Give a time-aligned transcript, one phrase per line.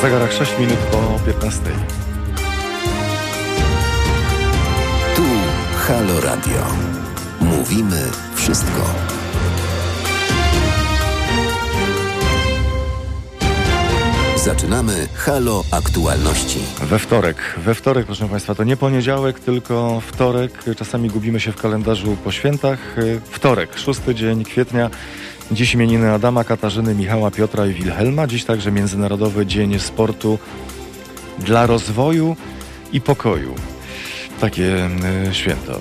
[0.00, 1.60] Zegarach 6 minut po 15.
[5.16, 5.22] Tu
[5.86, 6.66] Halo Radio.
[7.40, 8.02] Mówimy
[8.34, 8.82] wszystko.
[14.36, 16.58] Zaczynamy Halo Aktualności.
[16.80, 17.36] We wtorek.
[17.56, 20.52] We wtorek, proszę Państwa, to nie poniedziałek, tylko wtorek.
[20.76, 22.78] Czasami gubimy się w kalendarzu po świętach.
[23.24, 24.90] Wtorek, szósty dzień kwietnia.
[25.52, 28.26] Dziś imieniny Adama, Katarzyny, Michała, Piotra i Wilhelma.
[28.26, 30.38] Dziś także Międzynarodowy Dzień Sportu
[31.38, 32.36] dla Rozwoju
[32.92, 33.54] i Pokoju.
[34.40, 34.90] Takie
[35.30, 35.80] y, święto.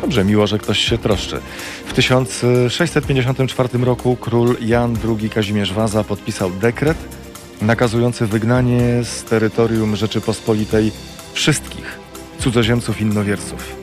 [0.00, 1.40] Dobrze, miło, że ktoś się troszczy.
[1.86, 6.98] W 1654 roku król Jan II Kazimierz Waza podpisał dekret
[7.62, 10.92] nakazujący wygnanie z terytorium Rzeczypospolitej
[11.32, 11.98] wszystkich
[12.38, 13.79] cudzoziemców innowierców.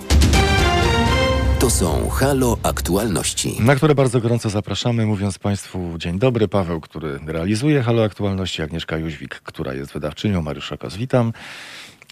[1.67, 3.57] To są Halo Aktualności.
[3.59, 6.47] Na które bardzo gorąco zapraszamy, mówiąc Państwu dzień dobry.
[6.47, 11.33] Paweł, który realizuje Halo Aktualności, Agnieszka Jóźwik, która jest wydawczynią, Mariusz Szokos, witam.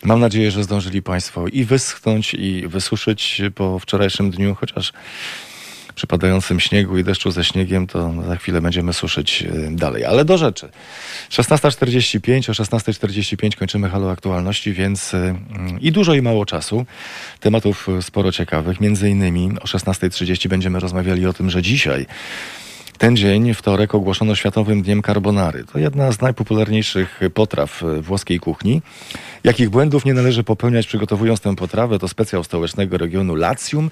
[0.03, 4.93] Mam nadzieję, że zdążyli Państwo i wyschnąć, i wysuszyć po wczorajszym dniu, chociaż
[5.95, 10.05] przy padającym śniegu i deszczu ze śniegiem, to za chwilę będziemy suszyć y, dalej.
[10.05, 10.69] Ale do rzeczy.
[11.29, 15.35] 16.45, o 16.45 kończymy Halo Aktualności, więc y,
[15.81, 16.85] i dużo i mało czasu.
[17.39, 18.81] Tematów sporo ciekawych.
[18.81, 22.05] Między innymi o 16.30 będziemy rozmawiali o tym, że dzisiaj
[22.97, 25.63] ten dzień, wtorek, ogłoszono Światowym Dniem Carbonary.
[25.63, 28.81] To jedna z najpopularniejszych potraw włoskiej kuchni.
[29.43, 33.89] Jakich błędów nie należy popełniać przygotowując tę potrawę, to specjał stołecznego regionu Latium,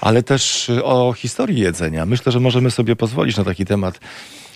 [0.00, 2.06] ale też o historii jedzenia.
[2.06, 4.00] Myślę, że możemy sobie pozwolić na taki temat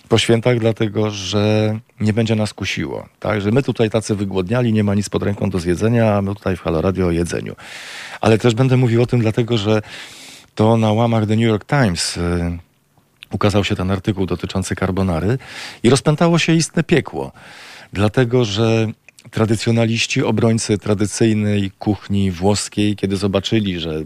[0.09, 3.05] po świętach, dlatego że nie będzie nas kusiło.
[3.19, 3.41] Tak?
[3.41, 6.57] Że my tutaj tacy wygłodniali, nie ma nic pod ręką do zjedzenia, a my tutaj
[6.57, 7.55] w Halo Radio o jedzeniu.
[8.21, 9.81] Ale też będę mówił o tym, dlatego że
[10.55, 12.21] to na łamach The New York Times y,
[13.31, 15.37] ukazał się ten artykuł dotyczący carbonary
[15.83, 17.31] i rozpętało się istne piekło.
[17.93, 18.87] Dlatego, że
[19.31, 24.03] tradycjonaliści, obrońcy tradycyjnej kuchni włoskiej, kiedy zobaczyli, że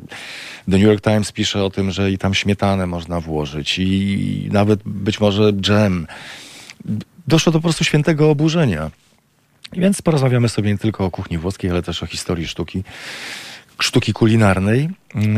[0.71, 4.79] The New York Times pisze o tym, że i tam śmietanę można włożyć i nawet
[4.85, 6.07] być może dżem,
[7.27, 8.91] doszło do po prostu świętego oburzenia.
[9.73, 12.83] Więc porozmawiamy sobie nie tylko o kuchni włoskiej, ale też o historii sztuki
[13.81, 14.89] sztuki kulinarnej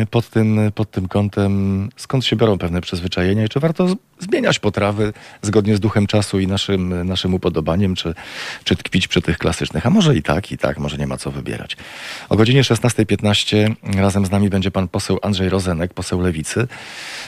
[0.09, 3.87] pod tym, pod tym kątem, skąd się biorą pewne przyzwyczajenia i czy warto
[4.19, 8.13] zmieniać potrawy zgodnie z duchem czasu i naszym, naszym upodobaniem, czy,
[8.63, 9.85] czy tkwić przy tych klasycznych.
[9.85, 11.77] A może i tak, i tak, może nie ma co wybierać.
[12.29, 16.67] O godzinie 16.15 razem z nami będzie pan poseł Andrzej Rozenek, poseł Lewicy.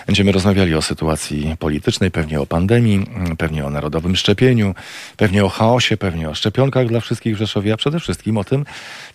[0.07, 3.05] Będziemy rozmawiali o sytuacji politycznej, pewnie o pandemii,
[3.37, 4.75] pewnie o narodowym szczepieniu,
[5.17, 8.65] pewnie o chaosie, pewnie o szczepionkach dla wszystkich w Rzeszowie, a przede wszystkim o tym,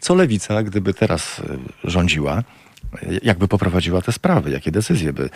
[0.01, 2.43] co Lewica, gdyby teraz y, rządziła,
[3.23, 5.31] jakby poprowadziła te sprawy, jakie decyzje by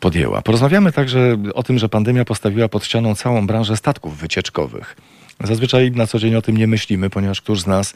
[0.00, 0.42] podjęła.
[0.42, 4.96] Porozmawiamy także o tym, że pandemia postawiła pod ścianą całą branżę statków wycieczkowych.
[5.44, 7.94] Zazwyczaj na co dzień o tym nie myślimy, ponieważ któż z nas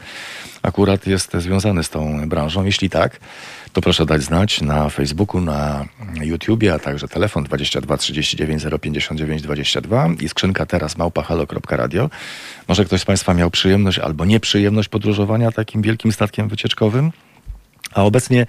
[0.62, 2.64] akurat jest związany z tą branżą.
[2.64, 3.20] Jeśli tak,
[3.72, 5.84] to proszę dać znać na Facebooku, na
[6.22, 12.10] YouTubie, a także telefon 22 39 059 22 i skrzynka teraz małpahalo.radio.
[12.68, 17.12] Może ktoś z Państwa miał przyjemność albo nieprzyjemność podróżowania takim wielkim statkiem wycieczkowym?
[17.94, 18.46] A obecnie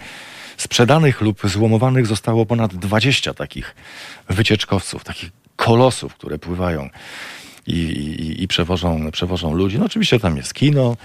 [0.57, 3.75] sprzedanych lub złomowanych zostało ponad 20 takich
[4.29, 6.89] wycieczkowców, takich kolosów, które pływają
[7.67, 9.79] i, i, i przewożą, przewożą ludzi.
[9.79, 10.97] No oczywiście tam jest kino,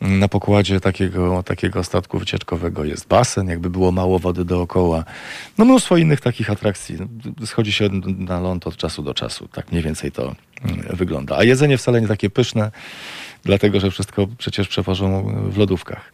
[0.00, 5.04] na pokładzie takiego, takiego statku wycieczkowego jest basen, jakby było mało wody dookoła.
[5.58, 6.96] No mnóstwo innych takich atrakcji.
[7.44, 7.88] Schodzi się
[8.18, 9.48] na ląd od czasu do czasu.
[9.52, 10.34] Tak mniej więcej to
[10.64, 11.36] mm, wygląda.
[11.36, 12.70] A jedzenie wcale nie takie pyszne
[13.44, 16.12] dlatego że wszystko przecież przewożą w lodówkach.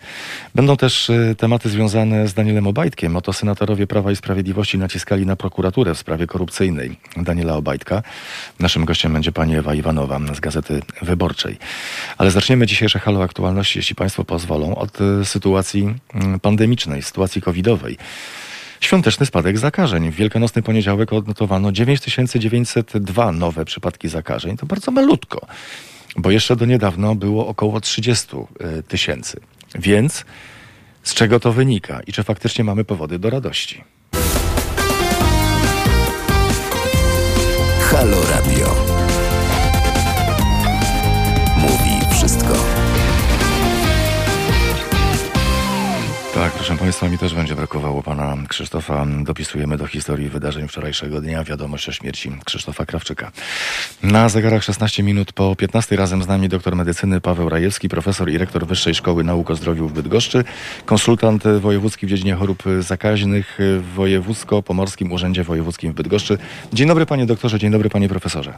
[0.54, 3.16] Będą też y, tematy związane z Danielem Obajtkiem.
[3.16, 8.02] Oto senatorowie Prawa i Sprawiedliwości naciskali na prokuraturę w sprawie korupcyjnej Daniela Obajtka.
[8.60, 11.58] Naszym gościem będzie pani Ewa Iwanowa z Gazety Wyborczej.
[12.18, 17.98] Ale zaczniemy dzisiejsze halo aktualności, jeśli państwo pozwolą, od y, sytuacji mm, pandemicznej, sytuacji covidowej.
[18.80, 20.10] Świąteczny spadek zakażeń.
[20.10, 24.56] W wielkanocny poniedziałek odnotowano 9902 nowe przypadki zakażeń.
[24.56, 25.46] To bardzo malutko
[26.16, 29.40] bo jeszcze do niedawno było około 30 e, tysięcy.
[29.74, 30.24] Więc
[31.02, 33.84] z czego to wynika i czy faktycznie mamy powody do radości?
[37.90, 38.93] Halo Radio.
[46.34, 49.06] Tak, proszę Państwa, mi też będzie brakowało pana Krzysztofa.
[49.22, 53.32] Dopisujemy do historii wydarzeń wczorajszego dnia wiadomość o śmierci Krzysztofa Krawczyka.
[54.02, 58.38] Na zegarach 16 minut po 15 razem z nami doktor medycyny Paweł Rajewski, profesor i
[58.38, 60.44] rektor Wyższej Szkoły Nauk o Zdrowiu w Bydgoszczy,
[60.86, 66.38] konsultant wojewódzki w dziedzinie chorób zakaźnych w Wojewódzko-Pomorskim Urzędzie Wojewódzkim w Bydgoszczy.
[66.72, 68.54] Dzień dobry panie doktorze, dzień dobry panie profesorze.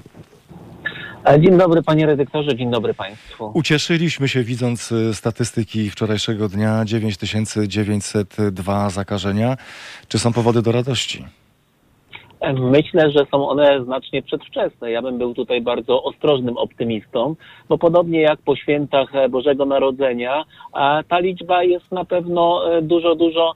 [1.26, 3.50] E, Dzień dobry panie redaktorze, dzień dobry państwu.
[3.54, 9.56] Ucieszyliśmy się widząc y, statystyki wczorajszego dnia 9902 zakażenia.
[10.08, 11.24] Czy są powody do radości?
[12.54, 14.90] Myślę, że są one znacznie przedwczesne.
[14.90, 17.36] Ja bym był tutaj bardzo ostrożnym optymistą,
[17.68, 20.44] bo podobnie jak po świętach e, Bożego Narodzenia,
[20.74, 23.54] e, ta liczba jest na pewno e, dużo, dużo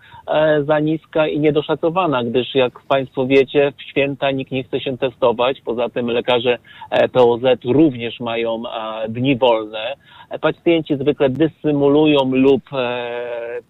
[0.66, 5.60] za niska i niedoszacowana, gdyż jak Państwo wiecie, w święta nikt nie chce się testować.
[5.64, 6.58] Poza tym lekarze
[7.12, 8.62] POZ również mają
[9.08, 9.96] dni wolne.
[10.38, 13.60] Pacjenci zwykle dysymulują lub e,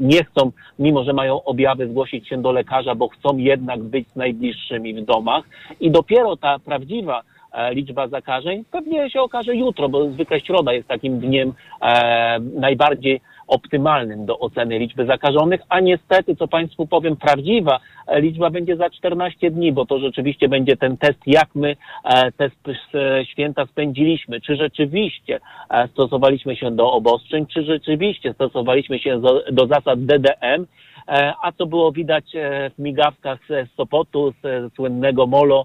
[0.00, 4.16] nie chcą, mimo że mają objawy, zgłosić się do lekarza, bo chcą jednak być z
[4.16, 5.44] najbliższymi w domach.
[5.80, 7.22] I dopiero ta prawdziwa
[7.72, 11.52] liczba zakażeń pewnie się okaże jutro, bo zwykle środa jest takim dniem
[11.82, 18.50] e, najbardziej optymalnym do oceny liczby zakażonych, a niestety, co Państwu powiem, prawdziwa e, liczba
[18.50, 22.70] będzie za 14 dni, bo to rzeczywiście będzie ten test, jak my e, te sp-
[22.72, 24.40] s- święta spędziliśmy.
[24.40, 25.40] Czy rzeczywiście
[25.70, 29.20] e, stosowaliśmy się do obostrzeń, czy rzeczywiście stosowaliśmy się
[29.52, 30.66] do, zasad DDM,
[31.08, 35.64] e, a co było widać e, w migawkach z Sopotu, z e, słynnego Molo,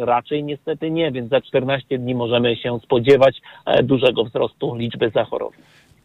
[0.00, 5.58] raczej niestety nie, więc za 14 dni możemy się spodziewać e, dużego wzrostu liczby zachorowań.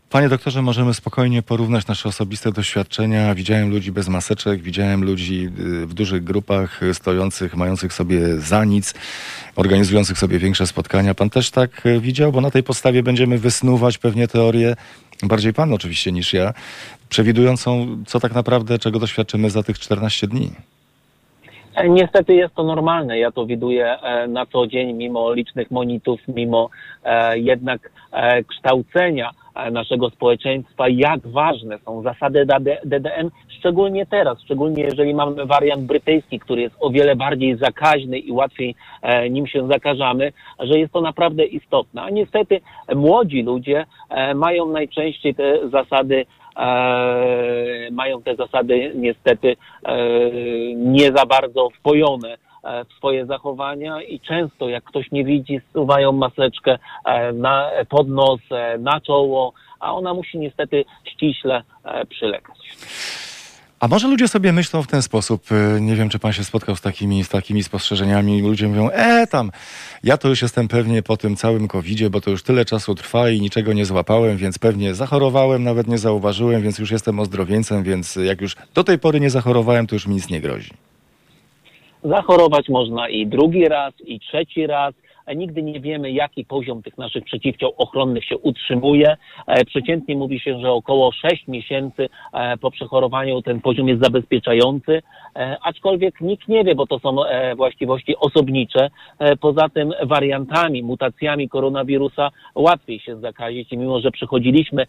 [0.10, 3.36] Panie doktorze, możemy spokojnie porównać nasze osobiste doświadczenia.
[3.36, 8.94] Widziałem ludzi bez maseczek, widziałem ludzi y, w dużych grupach stojących, mających sobie za nic,
[9.56, 11.14] organizujących sobie większe spotkania.
[11.14, 14.76] Pan też tak y, widział, bo na tej podstawie będziemy wysnuwać pewnie teorię,
[15.24, 16.54] bardziej pan oczywiście niż ja,
[17.10, 20.52] przewidującą, co tak naprawdę, czego doświadczymy za tych 14 dni.
[21.88, 23.20] Niestety jest to normalne.
[23.20, 26.70] Ja to widuję e, na co dzień, mimo licznych monitów, mimo
[27.04, 29.32] e, jednak e, kształcenia
[29.72, 33.30] naszego społeczeństwa, jak ważne są zasady DD DDM,
[33.60, 38.76] szczególnie teraz, szczególnie jeżeli mamy wariant brytyjski, który jest o wiele bardziej zakaźny i łatwiej
[39.30, 42.02] nim się zakażamy, że jest to naprawdę istotne.
[42.02, 42.62] A niestety
[42.96, 43.86] młodzi ludzie
[44.36, 46.26] mają najczęściej te zasady
[47.92, 49.98] mają te zasady niestety e,
[50.76, 56.12] nie za bardzo wpojone e, w swoje zachowania i często jak ktoś nie widzi, zsuwają
[56.12, 62.58] maseczkę e, na, pod nos, e, na czoło, a ona musi niestety ściśle e, przylegać.
[63.80, 66.76] A może ludzie sobie myślą w ten sposób, y, nie wiem, czy pan się spotkał
[66.76, 69.52] z takimi, z takimi spostrzeżeniami, ludzie mówią, e tam,
[70.04, 73.30] ja to już jestem pewnie po tym całym covidzie, bo to już tyle czasu trwa
[73.30, 78.16] i niczego nie złapałem, więc pewnie zachorowałem, nawet nie zauważyłem, więc już jestem ozdrowieńcem, więc
[78.16, 80.72] jak już do tej pory nie zachorowałem, to już mi nic nie grozi.
[82.04, 84.94] Zachorować można i drugi raz, i trzeci raz.
[85.30, 89.18] E, Nigdy nie wiemy, jaki poziom tych naszych przeciwciał ochronnych się utrzymuje.
[89.48, 95.02] E, Przeciętnie mówi się, że około 6 miesięcy e, po przechorowaniu ten poziom jest zabezpieczający,
[95.64, 97.16] aczkolwiek nikt nie wie, bo to są
[97.56, 98.90] właściwości osobnicze.
[99.42, 104.86] Poza tym wariantami, mutacjami koronawirusa łatwiej się zakazić i mimo, że przechodziliśmy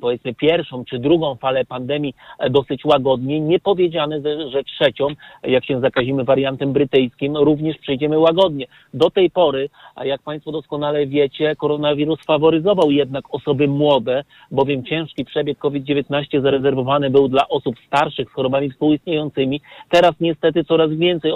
[0.00, 2.14] powiedzmy pierwszą czy drugą falę pandemii
[2.50, 4.20] dosyć łagodnie, nie powiedziane,
[4.50, 5.06] że trzecią,
[5.42, 8.66] jak się zakazimy wariantem brytyjskim, również przejdziemy łagodnie.
[8.94, 9.59] Do tej pory,
[9.94, 17.10] a jak Państwo doskonale wiecie, koronawirus faworyzował jednak osoby młode, bowiem ciężki przebieg COVID-19 zarezerwowany
[17.10, 19.60] był dla osób starszych z chorobami współistniejącymi.
[19.88, 21.34] Teraz niestety coraz więcej e,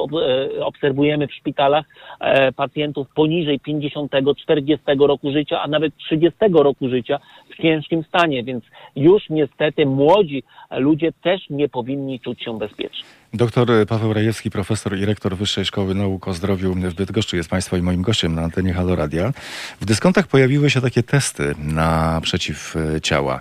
[0.65, 1.87] obserwujemy w szpitalach
[2.21, 7.19] e, pacjentów poniżej 50, 40 roku życia, a nawet 30 roku życia
[7.51, 8.65] w ciężkim stanie, więc
[8.97, 13.05] już niestety młodzi ludzie też nie powinni czuć się bezpiecznie.
[13.35, 17.79] Doktor Paweł Rajewski, profesor i rektor Wyższej Szkoły Nauk o Zdrowiu w Bydgoszczy jest Państwa
[17.79, 19.33] i moim gościem na antenie Halo Radia.
[19.81, 23.41] W dyskontach pojawiły się takie testy na przeciwciała.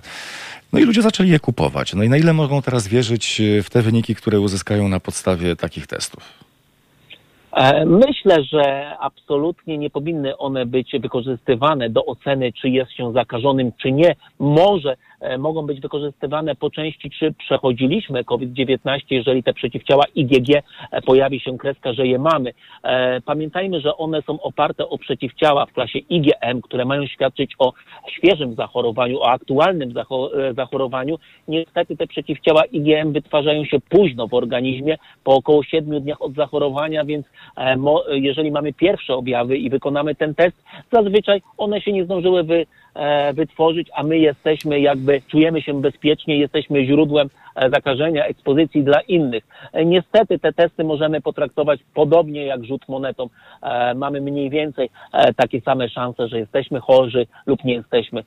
[0.72, 1.94] No i ludzie zaczęli je kupować.
[1.94, 5.86] No i na ile mogą teraz wierzyć w te wyniki, które uzyskają na podstawie takich
[5.86, 6.44] testów?
[7.52, 13.72] E, Myślę, że absolutnie nie powinny one być wykorzystywane do oceny, czy jest się zakażonym,
[13.82, 14.14] czy nie.
[14.38, 14.96] Może e,
[15.38, 20.48] mogą być wykorzystywane po części, czy przechodziliśmy COVID-19, jeżeli te przeciwciała IgG
[20.90, 22.52] e, pojawi się kreska, że je mamy.
[22.82, 27.72] E, Pamiętajmy, że one są oparte o przeciwciała w klasie IgM, które mają świadczyć o
[28.08, 31.18] świeżym zachorowaniu, o aktualnym zacho- e, zachorowaniu.
[31.48, 37.04] Niestety te przeciwciała IgM wytwarzają się późno w organizmie, po około 7 dniach od zachorowania,
[37.04, 37.76] więc e,
[38.10, 43.32] jeżeli mamy pierwsze objawy i wykonamy ten test, zazwyczaj one się nie zdążyły wy, e,
[43.32, 49.44] wytworzyć, a my jesteśmy jakby, czujemy się bezpiecznie, jesteśmy źródłem e, zakażenia, ekspozycji dla innych.
[49.72, 53.28] E, Niestety te testy możemy potraktować podobnie jak rzut monetą.
[53.62, 54.90] E, Mamy mniej więcej
[55.36, 58.24] takie same szanse, że jesteśmy chorzy lub nie jesteśmy.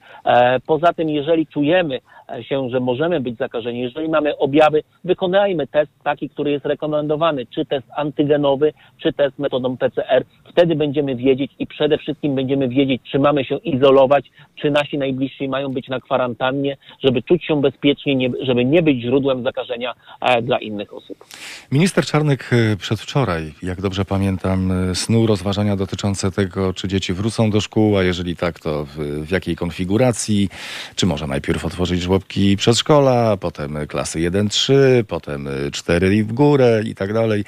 [0.66, 2.00] Poza tym, jeżeli czujemy
[2.42, 7.66] się, że możemy być zakażeni, jeżeli mamy objawy, wykonajmy test taki, który jest rekomendowany, czy
[7.66, 10.24] test antygenowy, czy test metodą PCR.
[10.50, 15.48] Wtedy będziemy wiedzieć i przede wszystkim będziemy wiedzieć, czy mamy się izolować, czy nasi najbliżsi
[15.48, 16.67] mają być na kwarantannie,
[17.04, 21.26] żeby czuć się bezpiecznie, nie, żeby nie być źródłem zakażenia e, dla innych osób.
[21.72, 27.50] Minister Czarnek e, przedwczoraj, jak dobrze pamiętam, e, snuł rozważania dotyczące tego, czy dzieci wrócą
[27.50, 28.98] do szkół, a jeżeli tak, to w,
[29.28, 30.50] w jakiej konfiguracji,
[30.96, 34.74] czy może najpierw otworzyć żłobki przedszkola, potem klasy 1-3,
[35.08, 37.44] potem 4 i w górę i tak dalej.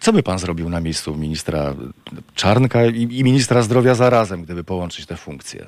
[0.00, 1.74] Co by pan zrobił na miejscu ministra
[2.34, 5.66] Czarnka i ministra zdrowia zarazem, gdyby połączyć te funkcje?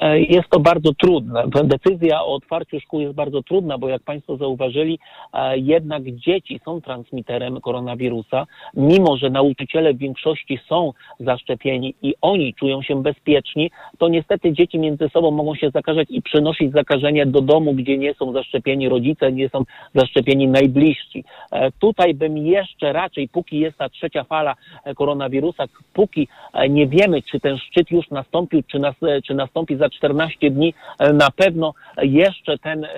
[0.00, 1.44] E, Jest to bardzo trudne.
[1.64, 4.98] Decyzja o otwarciu szkół jest bardzo trudna, bo jak Państwo zauważyli,
[5.34, 12.54] e, jednak dzieci są transmiterem koronawirusa, mimo że nauczyciele w większości są zaszczepieni i oni
[12.54, 17.40] czują się bezpieczni, to niestety dzieci między sobą mogą się zakażać i przenosić zakażenie do
[17.40, 21.24] domu, gdzie nie są zaszczepieni rodzice, nie są zaszczepieni najbliżsi.
[21.52, 24.54] E, Tutaj bym jeszcze raczej, póki jest ta trzecia fala
[24.96, 26.28] koronawirusa, póki
[26.68, 28.94] nie wiemy, czy ten szczyt już nastąpił, czy, nas,
[29.26, 32.90] czy nastąpi za 14 dni, e, na pewno jeszcze ten, e,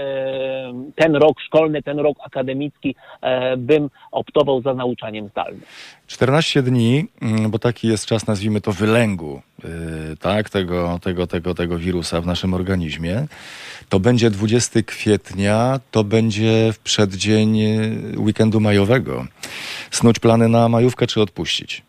[0.95, 5.63] ten rok szkolny, ten rok akademicki e, bym optował za nauczaniem zdalnym.
[6.07, 9.43] 14 dni, mm, bo taki jest czas, nazwijmy to wylęgu,
[10.21, 13.27] tak, tego, tego, tego, tego wirusa w naszym organizmie.
[13.89, 17.59] To będzie 20 kwietnia, to będzie w przeddzień
[18.17, 19.27] weekendu majowego.
[19.91, 21.83] Snuć plany na majówkę czy odpuścić?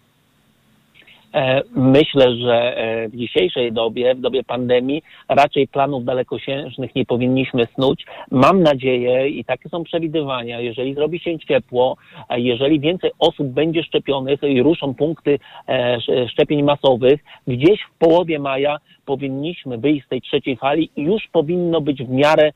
[1.33, 7.65] E, Myślę, że e, w dzisiejszej dobie, w dobie pandemii, raczej planów dalekosiężnych nie powinniśmy
[7.75, 8.05] snuć.
[8.31, 11.97] Mam nadzieję i takie są przewidywania, jeżeli zrobi się ciepło,
[12.35, 18.39] jeżeli więcej osób będzie szczepionych i ruszą punkty e, sz- szczepień masowych, gdzieś w połowie
[18.39, 22.51] maja powinniśmy wyjść z tej trzeciej fali i już powinno być w miarę,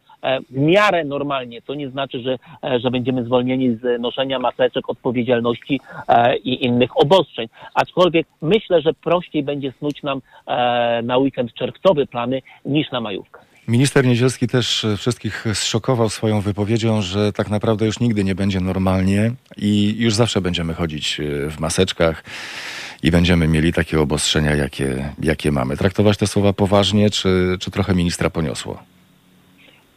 [0.50, 1.62] w miarę normalnie.
[1.62, 2.38] To nie znaczy, że,
[2.80, 5.80] że będziemy zwolnieni z noszenia maseczek, odpowiedzialności
[6.44, 7.48] i innych obostrzeń.
[7.74, 13.40] Aczkolwiek myślę, że prościej będzie snuć nam e, na weekend czerwcowy plany niż na majówkę.
[13.68, 18.60] Minister Niedzielski też e, wszystkich zszokował swoją wypowiedzią, że tak naprawdę już nigdy nie będzie
[18.60, 22.24] normalnie i już zawsze będziemy chodzić e, w maseczkach
[23.04, 25.78] i będziemy mieli takie obostrzenia, jakie, jakie mamy.
[25.78, 28.93] Traktować te słowa poważnie, czy, czy trochę ministra poniosło?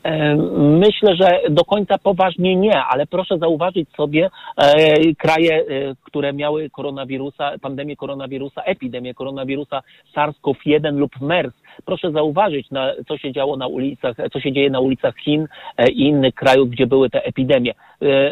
[0.07, 5.65] E, Myślę, że do końca poważnie nie, ale proszę zauważyć sobie e, kraje, e,
[6.03, 9.83] które miały koronawirusa, pandemię koronawirusa, epidemię koronawirusa
[10.17, 11.55] SARS-CoV-1 lub MERS.
[11.85, 15.47] Proszę zauważyć, na, co się działo na ulicach, co się dzieje na ulicach Chin
[15.93, 17.73] i innych krajów, gdzie były te epidemie.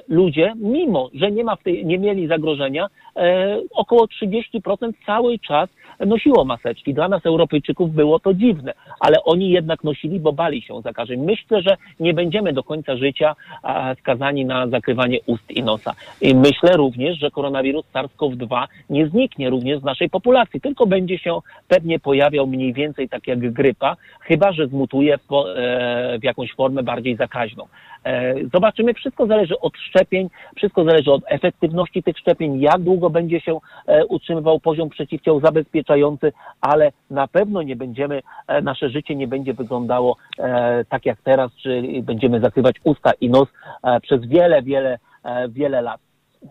[0.08, 2.86] Ludzie, mimo że nie, ma w tej, nie mieli zagrożenia,
[3.70, 5.68] około 30% cały czas
[6.00, 6.94] nosiło maseczki.
[6.94, 11.20] Dla nas, Europejczyków, było to dziwne, ale oni jednak nosili, bo bali się zakażeń.
[11.20, 13.34] Myślę, że nie będziemy do końca życia
[13.98, 15.94] skazani na zakrywanie ust i nosa.
[16.20, 21.38] I myślę również, że koronawirus SARS-CoV-2 nie zniknie również z naszej populacji, tylko będzie się
[21.68, 26.82] pewnie pojawiał mniej więcej tak jak grypa, chyba że zmutuje po, e, w jakąś formę
[26.82, 27.66] bardziej zakaźną.
[28.04, 33.40] E, Zobaczymy, wszystko zależy od szczepień, wszystko zależy od efektywności tych szczepień, jak długo będzie
[33.40, 39.28] się e, utrzymywał poziom przeciwciał zabezpieczający, ale na pewno nie będziemy, e, nasze życie nie
[39.28, 40.16] będzie wyglądało
[40.88, 43.48] tak jak teraz, czyli będziemy zakrywać usta i nos
[44.02, 44.98] przez wiele, wiele,
[45.48, 46.00] wiele lat.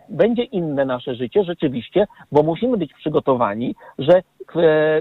[0.08, 4.22] Będzie inne nasze życie rzeczywiście, bo musimy być przygotowani, że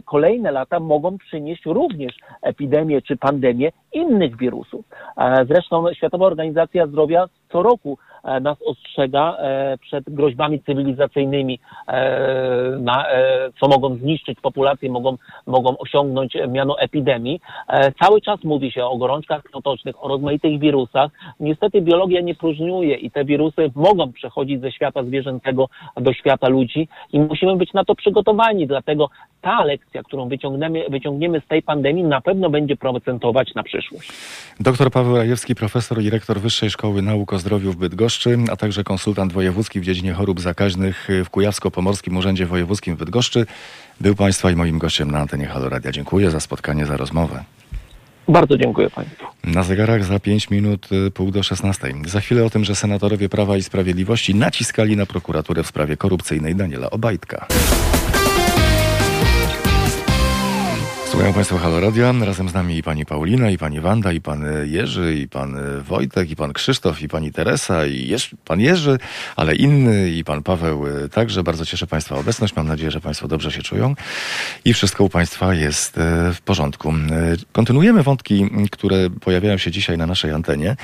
[0.06, 4.86] kolejne lata mogą przynieść również epidemię czy pandemię innych wirusów.
[5.18, 11.92] E, Zresztą Światowa Organizacja Zdrowia co roku e, nas ostrzega e, przed groźbami cywilizacyjnymi, e,
[11.92, 17.42] e, co mogą zniszczyć populację, mogą, mogą osiągnąć miano epidemii.
[17.68, 21.12] E, Cały czas mówi się o gorączkach krwotocznych, o rozmaitych wirusach.
[21.39, 26.88] Niestety biologia nie próżniuje i te wirusy mogą przechodzić ze świata zwierzęcego do świata ludzi
[27.13, 28.68] i musimy być na to przygotowani.
[28.68, 29.10] Dlatego
[29.42, 34.12] ta lekcja, którą wyciągniemy, wyciągniemy z tej pandemii, na pewno będzie procentować na przyszłość.
[34.60, 38.12] Doktor Paweł Rajewski, profesor i rektor Wyższej Szkoły Nauk o Zdrowiu w Bydgoszczy,
[38.51, 43.46] a także konsultant wojewódzki w dziedzinie chorób zakaźnych w Kujawsko-Pomorskim Urzędzie Wojewódzkim w Bydgoszczy,
[44.01, 45.91] był Państwa i moim gościem na antenie Halo Radia.
[45.91, 47.43] Dziękuję za spotkanie, za rozmowę.
[48.27, 49.25] Bardzo dziękuję Państwu.
[49.43, 51.93] Na zegarach za 5 minut y, pół do 16.
[52.05, 56.55] Za chwilę o tym, że senatorowie Prawa i Sprawiedliwości naciskali na prokuraturę w sprawie korupcyjnej
[56.55, 57.48] Daniela Obajtka.
[61.13, 62.13] Słuchają Państwo Halo Radia.
[62.22, 66.29] Razem z nami i pani Paulina, i pani Wanda, i pan Jerzy, i pan Wojtek,
[66.29, 68.98] i pan Krzysztof, i pani Teresa, i Jerz, pan Jerzy,
[69.36, 71.43] ale inny, i pan Paweł także.
[71.43, 72.55] Bardzo cieszę Państwa obecność.
[72.55, 73.96] Mam nadzieję, że Państwo dobrze się czują
[74.65, 76.89] i wszystko u Państwa jest e, w porządku.
[76.91, 76.93] E,
[77.51, 80.75] kontynuujemy wątki, które pojawiają się dzisiaj na naszej antenie.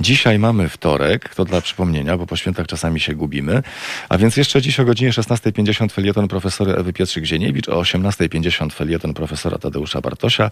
[0.00, 3.62] Dzisiaj mamy wtorek, to dla przypomnienia, bo po świętach czasami się gubimy.
[4.08, 9.58] A więc jeszcze dziś o godzinie 16.50 felieton profesory Ewy Pietrzyk-Zieniewicz, o 18.50 felieton profesora
[9.62, 10.50] Tadeusza Bartosia,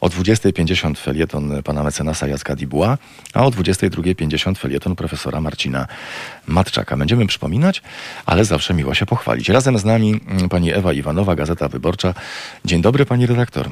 [0.00, 2.98] o 20.50 felieton pana mecenasa Jacka Dibuła,
[3.34, 5.86] a o 22.50 felieton profesora Marcina
[6.46, 6.96] Matczaka.
[6.96, 7.82] Będziemy przypominać,
[8.26, 9.48] ale zawsze miło się pochwalić.
[9.48, 12.14] Razem z nami mm, pani Ewa Iwanowa, Gazeta Wyborcza.
[12.64, 13.68] Dzień dobry pani redaktor.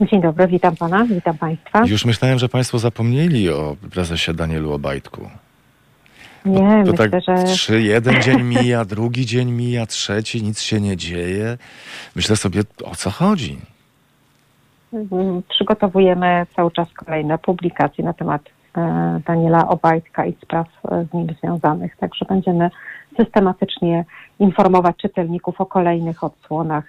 [0.00, 1.86] Dzień dobry, witam pana, witam państwa.
[1.86, 5.30] Już myślałem, że państwo zapomnieli o prezesie Danielu Obajtku.
[6.44, 10.80] Nie, To myślę, tak że trzy, jeden dzień mija, drugi dzień mija, trzeci, nic się
[10.80, 11.58] nie dzieje.
[12.16, 13.58] Myślę sobie, o co chodzi?
[14.92, 18.42] Mm, przygotowujemy cały czas kolejne publikacje na temat
[18.76, 21.96] e, Daniela Obajtka i spraw e, z nim związanych.
[21.96, 22.70] Także będziemy
[23.16, 24.04] systematycznie
[24.38, 26.84] informować czytelników o kolejnych odsłonach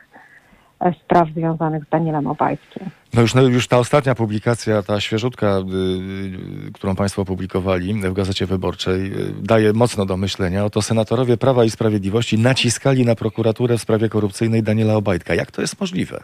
[0.79, 2.89] e, spraw związanych z Danielem Obajtkiem.
[3.13, 8.13] No już, no już ta ostatnia publikacja, ta świeżutka, y, y, którą Państwo opublikowali w
[8.13, 10.65] Gazecie Wyborczej, y, daje mocno do myślenia.
[10.65, 15.35] Oto senatorowie Prawa i Sprawiedliwości naciskali na prokuraturę w sprawie korupcyjnej Daniela Obajtka.
[15.35, 16.23] Jak to jest możliwe?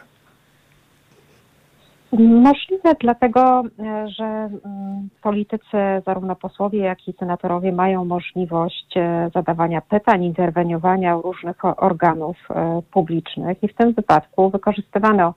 [2.12, 9.80] Możliwe dlatego, e, że mm, politycy, zarówno posłowie, jak i senatorowie mają możliwość e, zadawania
[9.80, 15.34] pytań, interweniowania różnych organów e, publicznych i w tym wypadku wykorzystywano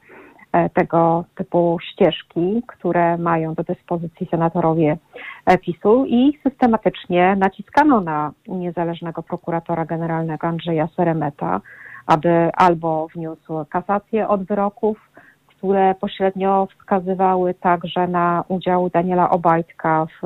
[0.74, 4.98] tego typu ścieżki, które mają do dyspozycji senatorowie
[5.62, 11.62] PiSu i systematycznie naciskano na niezależnego prokuratora generalnego Andrzeja Seremeta,
[12.06, 15.11] aby albo wniósł kasację od wyroków,
[15.62, 20.25] które pośrednio wskazywały także na udział Daniela Obajtka w,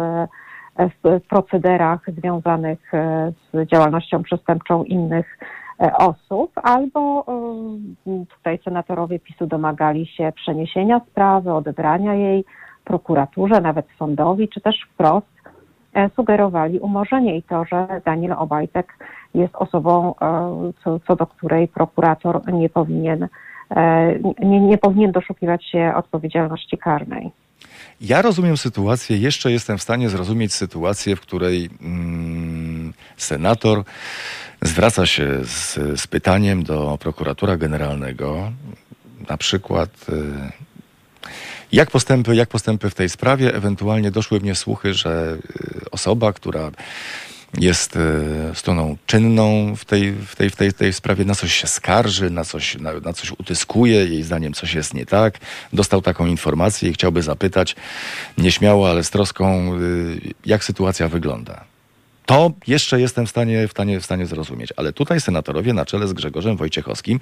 [1.03, 5.39] w procederach związanych e, z działalnością przestępczą innych
[5.79, 7.25] e, osób, albo
[8.07, 12.45] e, tutaj senatorowie PiSu domagali się przeniesienia sprawy, odebrania jej
[12.85, 15.35] prokuraturze, nawet sądowi, czy też wprost
[16.15, 17.37] sugerowali umorzenie.
[17.37, 18.97] I to, że Daniel Obajtek
[19.33, 20.13] jest osobą,
[20.83, 23.27] co, co do której prokurator nie powinien
[24.39, 27.31] nie, nie powinien doszukiwać się odpowiedzialności karnej.
[28.01, 33.83] Ja rozumiem sytuację, jeszcze jestem w stanie zrozumieć sytuację, w której mm, senator
[34.61, 38.51] zwraca się z, z pytaniem do prokuratora generalnego,
[39.29, 40.13] na przykład y,
[41.71, 45.37] jak postępy, jak postępy w tej sprawie, ewentualnie doszły mnie słuchy, że
[45.85, 46.71] y, osoba, która
[47.59, 47.99] jest y,
[48.53, 52.43] stroną czynną w tej, w, tej, w, tej, tej sprawie, na coś się skarży, na
[52.43, 55.39] coś, na, na coś utyskuje, jej zdaniem coś jest nie tak.
[55.73, 57.75] Dostał taką informację i chciałby zapytać
[58.37, 61.63] nieśmiało, ale z troską, y, jak sytuacja wygląda.
[62.25, 66.07] To jeszcze jestem w stanie, w, stanie, w stanie zrozumieć, ale tutaj senatorowie na czele
[66.07, 67.19] z Grzegorzem Wojciechowskim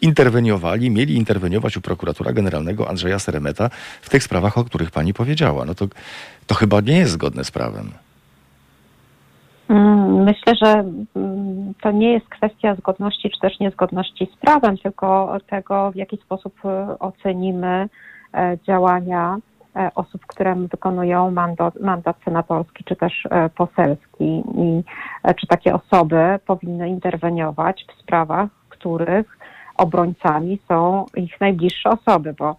[0.00, 3.70] interweniowali, mieli interweniować u prokuratora generalnego Andrzeja Seremeta
[4.02, 5.64] w tych sprawach, o których pani powiedziała.
[5.64, 5.88] No to,
[6.46, 7.92] to chyba nie jest zgodne z prawem.
[10.12, 10.84] Myślę, że
[11.16, 16.16] mm, to nie jest kwestia zgodności czy też niezgodności z prawem, tylko tego, w jaki
[16.16, 17.88] sposób e, ocenimy
[18.34, 19.36] e, działania
[19.76, 24.42] e, osób, które wykonują mandat, mandat senatorski czy też e, poselski.
[24.54, 24.82] I
[25.36, 29.38] czy takie osoby powinny interweniować w sprawach, których
[29.76, 32.56] obrońcami są ich najbliższe osoby, bo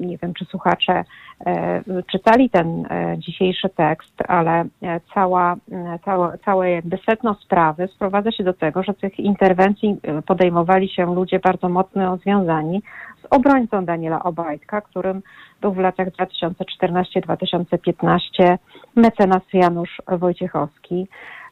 [0.00, 1.04] nie wiem, czy słuchacze
[1.46, 7.88] e, czytali ten e, dzisiejszy tekst, ale e, cała, e, całe, całe jakby sedno sprawy
[7.94, 12.82] sprowadza się do tego, że tych interwencji e, podejmowali się ludzie bardzo mocno związani
[13.22, 15.22] z obrońcą Daniela Obajtka, którym
[15.60, 18.58] był w latach 2014-2015
[18.96, 21.08] mecenas Janusz Wojciechowski,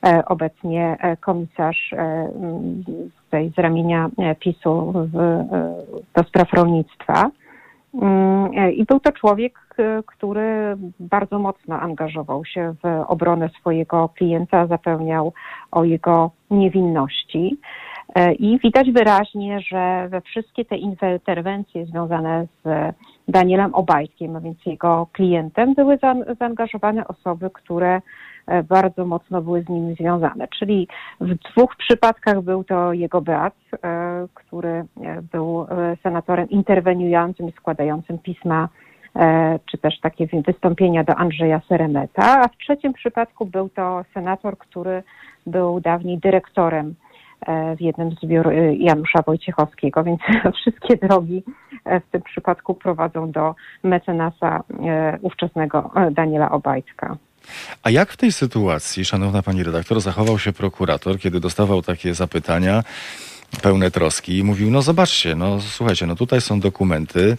[0.07, 2.29] e, obecnie e, komisarz e,
[3.57, 5.47] z ramienia e, PiSu e,
[6.15, 7.31] do spraw rolnictwa.
[7.95, 14.09] Mm, e, I był to człowiek, e, który bardzo mocno angażował się w obronę swojego
[14.09, 15.33] klienta, zapewniał
[15.71, 17.59] o jego niewinności.
[18.15, 22.95] E, I widać wyraźnie, że we wszystkie te interwencje związane z
[23.29, 28.01] Danielem Obajtkiem, a więc jego klientem, były za- zaangażowane osoby, które
[28.69, 30.49] bardzo mocno były z nim związane.
[30.59, 30.89] Czyli
[31.21, 34.85] w dwóch przypadkach był to jego brat, e, który e,
[35.33, 38.69] był e, senatorem interweniującym składającym pisma
[39.17, 44.05] e, czy też takie wy- wystąpienia do Andrzeja Seremeta, a w trzecim przypadku był to
[44.15, 45.03] senator, który
[45.47, 46.95] był dawniej dyrektorem
[47.47, 50.21] e, w jednym z biur e, Janusza Wojciechowskiego, więc
[50.61, 51.43] wszystkie drogi
[51.85, 57.17] e, w tym przypadku prowadzą do mecenasa e, ówczesnego e, Daniela Obajtka.
[57.83, 62.85] A jak w tej sytuacji, szanowna pani redaktor, zachował się prokurator, kiedy dostawał takie zapytania
[63.63, 67.37] pełne troski i mówił, no zobaczcie, no słuchajcie, no tutaj są dokumenty,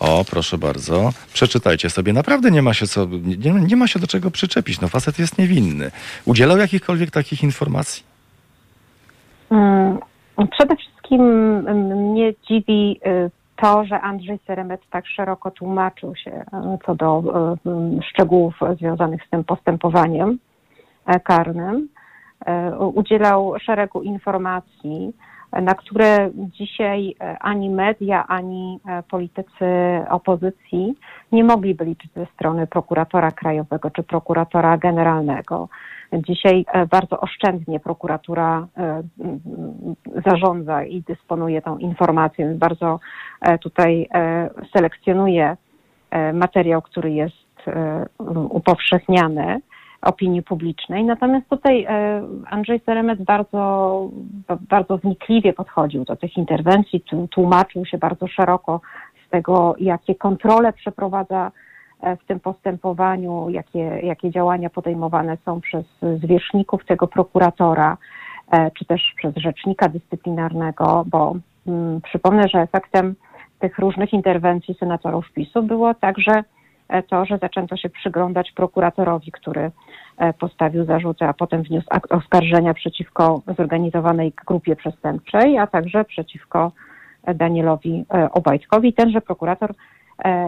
[0.00, 3.06] o proszę bardzo, przeczytajcie sobie, naprawdę nie ma się co,
[3.38, 5.90] nie, nie ma się do czego przyczepić, no facet jest niewinny.
[6.24, 8.02] Udzielał jakichkolwiek takich informacji?
[9.50, 9.98] Mm,
[10.50, 13.30] Przede wszystkim mm, mnie dziwi y,
[13.64, 16.44] to, że Andrzej Seremet tak szeroko tłumaczył się y,
[16.86, 17.22] co do
[17.66, 20.38] mm, szczegółów związanych z tym postępowaniem
[21.06, 21.88] e, karnym.
[22.46, 25.12] E, Udzielał szeregu informacji,
[25.52, 29.66] e, na które dzisiaj e, ani media, ani e, politycy
[30.08, 30.94] opozycji
[31.32, 35.68] nie mogliby liczyć ze strony prokuratora krajowego czy prokuratora generalnego.
[36.12, 39.02] Dzisiaj e, bardzo oszczędnie prokuratura e,
[40.26, 43.00] zarządza i dysponuje tą informacją, bardzo
[43.40, 44.08] e, tutaj
[44.72, 45.56] selekcjonuje
[46.32, 47.44] materiał, który jest
[48.50, 49.60] upowszechniany
[50.02, 51.04] opinii publicznej.
[51.04, 51.86] Natomiast tutaj
[52.50, 54.10] Andrzej Seremet bardzo,
[54.68, 58.80] bardzo wnikliwie podchodził do tych interwencji, tłumaczył się bardzo szeroko
[59.26, 61.52] z tego, jakie kontrole przeprowadza
[62.22, 65.84] w tym postępowaniu, jakie, jakie działania podejmowane są przez
[66.18, 67.96] zwierzchników tego prokuratora,
[68.50, 71.36] e, czy też przez rzecznika dyscyplinarnego, bo
[71.66, 73.14] mm, przypomnę, że efektem
[73.58, 76.44] tych różnych interwencji senatorów PiSu było także
[76.88, 79.70] e, to, że zaczęto się przyglądać prokuratorowi, który
[80.18, 86.72] e, postawił zarzuty, a potem wniósł oskarżenia przeciwko zorganizowanej grupie przestępczej, a także przeciwko
[87.24, 88.92] e, Danielowi e, Obajtkowi.
[88.92, 89.74] Tenże prokurator e,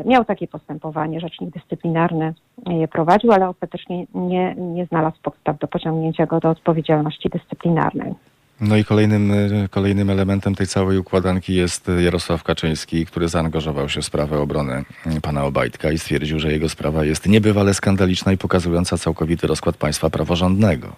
[0.05, 2.35] miał takie postępowanie, rzecznik dyscyplinarny
[2.67, 8.15] je prowadził, ale ostatecznie nie, nie znalazł podstaw do pociągnięcia go do odpowiedzialności dyscyplinarnej.
[8.61, 13.89] No i kolejnym, e, kolejnym elementem tej całej układanki jest e, Jarosław Kaczyński, który zaangażował
[13.89, 18.33] się w sprawę obrony e, pana Obajtka i stwierdził, że jego sprawa jest niebywale skandaliczna
[18.33, 20.89] i pokazująca całkowity rozkład państwa praworządnego.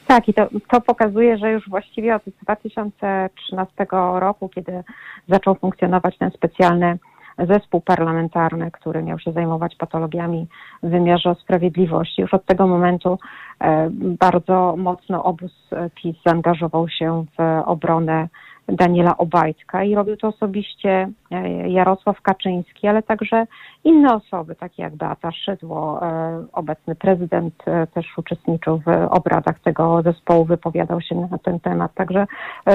[0.06, 4.82] Tak, i to, to pokazuje, że już właściwie od 2013 roku, kiedy
[5.28, 6.98] zaczął funkcjonować ten specjalny
[7.38, 10.46] zespół parlamentarny, który miał się zajmować patologiami
[10.82, 13.18] w wymiarze sprawiedliwości, już od tego momentu
[13.60, 15.52] e, bardzo mocno obóz
[15.94, 18.28] PiS zaangażował się w obronę
[18.68, 23.46] Daniela Obajtka i robił to osobiście e, Jarosław Kaczyński, ale także
[23.84, 27.54] inne osoby, takie jak Beata Szydło, e, obecny prezydent
[27.94, 31.94] też uczestniczył w obradach tego zespołu, wypowiadał się na ten temat.
[31.94, 32.26] Także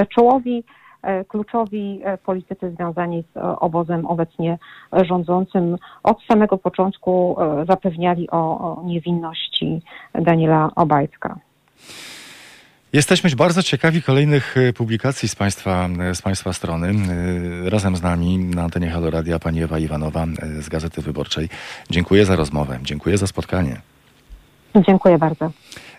[0.08, 0.64] czołowi,
[1.28, 4.58] kluczowi e, politycy związani z e, obozem obecnie
[4.92, 9.82] rządzącym od samego początku e, zapewniali o, niewinności
[10.14, 11.38] Daniela Obajtka.
[12.92, 16.88] Jesteśmy bardzo ciekawi kolejnych e, publikacji z państwa, e, z państwa strony.
[17.66, 21.48] E, Razem z nami na antenie Halo Radia pani Ewa Iwanowa e, z Gazety Wyborczej.
[21.90, 23.80] Dziękuję za rozmowę, dziękuję za spotkanie.
[24.86, 25.50] Dziękuję bardzo.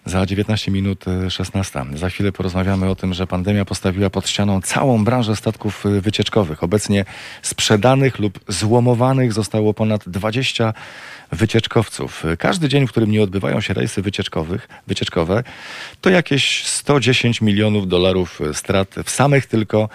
[0.05, 1.85] Za 19 minut e, 16.
[1.95, 6.63] Za chwilę porozmawiamy o tym, że pandemia postawiła pod ścianą całą branżę statków e, wycieczkowych.
[6.63, 7.05] Obecnie
[7.41, 10.73] sprzedanych lub złomowanych zostało ponad 20
[11.33, 12.23] wycieczkowców.
[12.39, 15.43] Każdy dzień, w którym nie odbywają się rejsy wycieczkowych, wycieczkowe,
[16.01, 19.89] to jakieś 110 milionów dolarów strat w samych tylko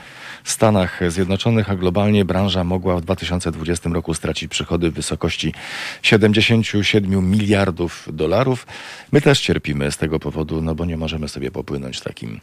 [0.44, 5.54] Stanach Zjednoczonych, a globalnie branża mogła w 2020 roku stracić przychody w wysokości
[6.02, 8.66] 77 miliardów dolarów.
[9.12, 12.40] My też cierpimy z tego powodu, no bo nie możemy sobie popłynąć takim,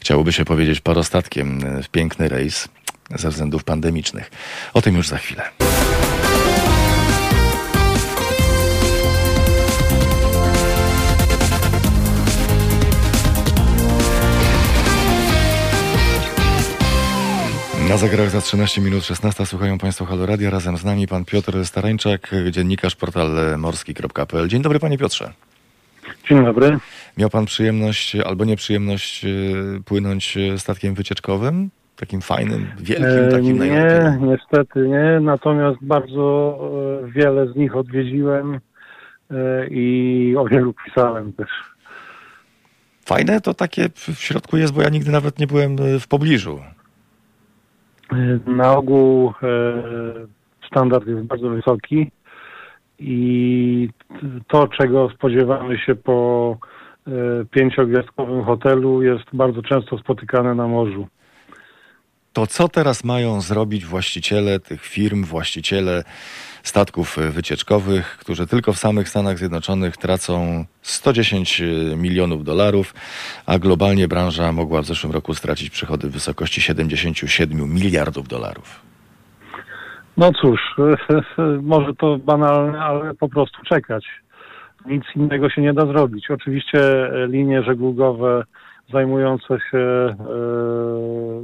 [0.00, 2.68] chciałoby się powiedzieć, parostatkiem w piękny rejs
[3.10, 4.30] ze względów pandemicznych.
[4.74, 5.42] O tym już za chwilę.
[18.02, 20.50] Zegarach za 13 minut 16 słuchają Państwo Halo Radia.
[20.50, 24.48] Razem z nami pan Piotr Starańczak, dziennikarz portal morski.pl.
[24.48, 25.32] Dzień dobry panie Piotrze.
[26.28, 26.78] Dzień dobry.
[27.16, 29.28] Miał pan przyjemność albo nieprzyjemność e,
[29.84, 31.70] płynąć e, statkiem wycieczkowym?
[31.96, 34.28] Takim fajnym, wielkim, E, takim nie, najlepiej.
[34.28, 36.58] niestety nie, natomiast bardzo
[37.04, 38.60] e, wiele z nich odwiedziłem
[39.30, 41.48] e, i o wielu pisałem też.
[43.06, 46.60] Fajne to takie w środku jest, bo ja nigdy nawet nie byłem e, w pobliżu.
[48.12, 49.52] E, Na ogół e,
[50.66, 52.10] standard jest bardzo wysoki
[52.98, 53.88] i
[54.48, 56.56] to, czego spodziewamy się po
[57.06, 57.10] e,
[57.50, 61.08] pięciogwiazdkowym hotelu jest bardzo często spotykane na morzu.
[62.32, 66.04] To co teraz mają zrobić właściciele tych firm, właściciele
[66.62, 71.62] statków e, wycieczkowych, którzy tylko w samych Stanach Zjednoczonych tracą 110
[71.96, 72.94] milionów dolarów,
[73.46, 78.80] a globalnie branża mogła w zeszłym roku stracić przychody w wysokości 77 miliardów dolarów?
[80.16, 80.60] No cóż,
[81.62, 84.04] może to banalne, ale po prostu czekać.
[84.86, 86.30] Nic innego się nie da zrobić.
[86.30, 86.80] Oczywiście
[87.28, 88.44] linie żeglugowe
[88.92, 90.14] zajmujące się, e,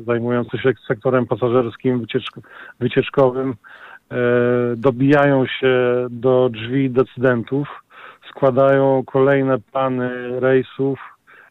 [0.07, 2.41] zajmujące się sektorem pasażerskim, wycieczk-
[2.81, 3.55] wycieczkowym e,
[4.77, 7.69] dobijają się do drzwi decydentów,
[8.31, 10.99] składają kolejne plany rejsów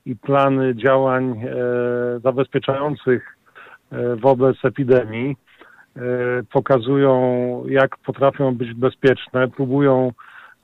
[0.06, 3.38] i plany działań e, zabezpieczających
[3.92, 5.36] e, wobec epidemii.
[5.96, 6.00] E,
[6.52, 10.12] pokazują, jak potrafią być bezpieczne, próbują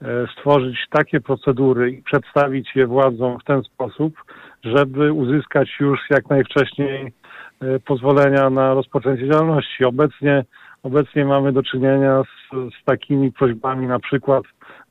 [0.01, 0.05] e,
[0.37, 4.13] stworzyć takie procedury i przedstawić je władzom w ten sposób,
[4.63, 7.13] żeby uzyskać już jak najwcześniej
[7.61, 9.85] e, pozwolenia na rozpoczęcie działalności.
[9.85, 10.43] Obecnie,
[10.83, 14.43] obecnie mamy do czynienia z, z takimi prośbami, na przykład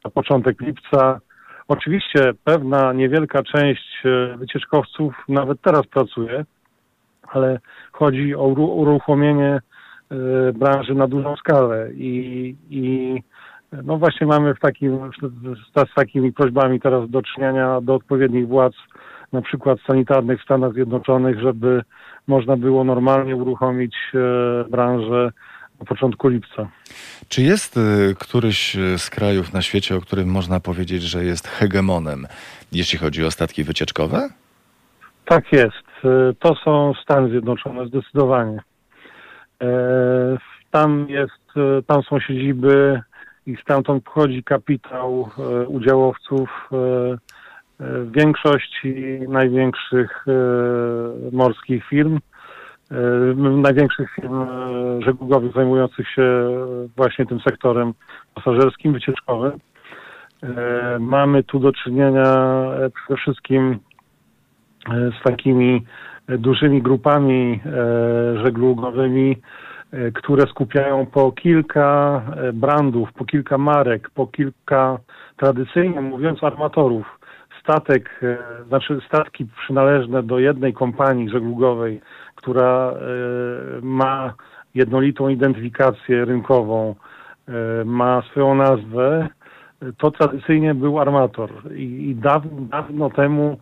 [0.05, 1.21] na początek lipca.
[1.69, 6.45] Oczywiście pewna niewielka część e, wycieczkowców nawet teraz pracuje,
[7.29, 7.61] ale
[7.93, 9.63] chodzi o uru- uruchomienie e,
[10.53, 13.23] branży na dużą skalę i, i
[13.85, 18.75] no właśnie mamy w takim, z, z takimi prośbami teraz do czynienia do odpowiednich władz,
[19.33, 21.83] na przykład sanitarnych w Stanach Zjednoczonych, żeby
[22.27, 25.31] można było normalnie uruchomić e, branżę
[25.83, 26.69] na początku lipca.
[27.29, 31.49] Czy jest y, któryś y, z krajów na świecie, o którym można powiedzieć, że jest
[31.49, 32.27] hegemonem,
[32.73, 34.29] jeśli chodzi o statki wycieczkowe?
[35.25, 35.87] Tak jest.
[36.05, 38.61] E, To są Stany Zjednoczone zdecydowanie.
[39.63, 39.67] E,
[40.71, 41.43] Tam jest,
[41.87, 43.01] tam są siedziby
[43.47, 45.31] i stamtąd pochodzi kapitał
[45.67, 46.71] udziałowców
[48.11, 48.95] większości
[49.29, 50.25] największych
[51.33, 52.19] morskich firm,
[53.37, 54.47] największych firm e,
[55.05, 56.51] żeglugowych zajmujących się
[56.97, 57.93] właśnie tym sektorem
[58.35, 59.53] pasażerskim, wycieczkowym.
[61.01, 63.79] Mamy tu do czynienia e, przede wszystkim
[64.91, 65.83] e, z takimi
[66.29, 67.61] e, dużymi grupami
[68.45, 69.37] żeglugowymi,
[70.15, 72.23] które skupiają po kilka
[72.55, 74.99] brandów, po kilka marek, po kilka,
[75.37, 77.19] tradycyjnie mówiąc, armatorów.
[77.63, 82.01] Statek, e, znaczy statki przynależne do jednej kompanii żeglugowej,
[82.35, 82.97] która e,
[83.83, 84.35] ma
[84.75, 86.95] jednolitą identyfikację rynkową,
[87.49, 89.29] e, ma swoją nazwę,
[89.99, 93.59] to tradycyjnie był armator i, i dawno, dawno temu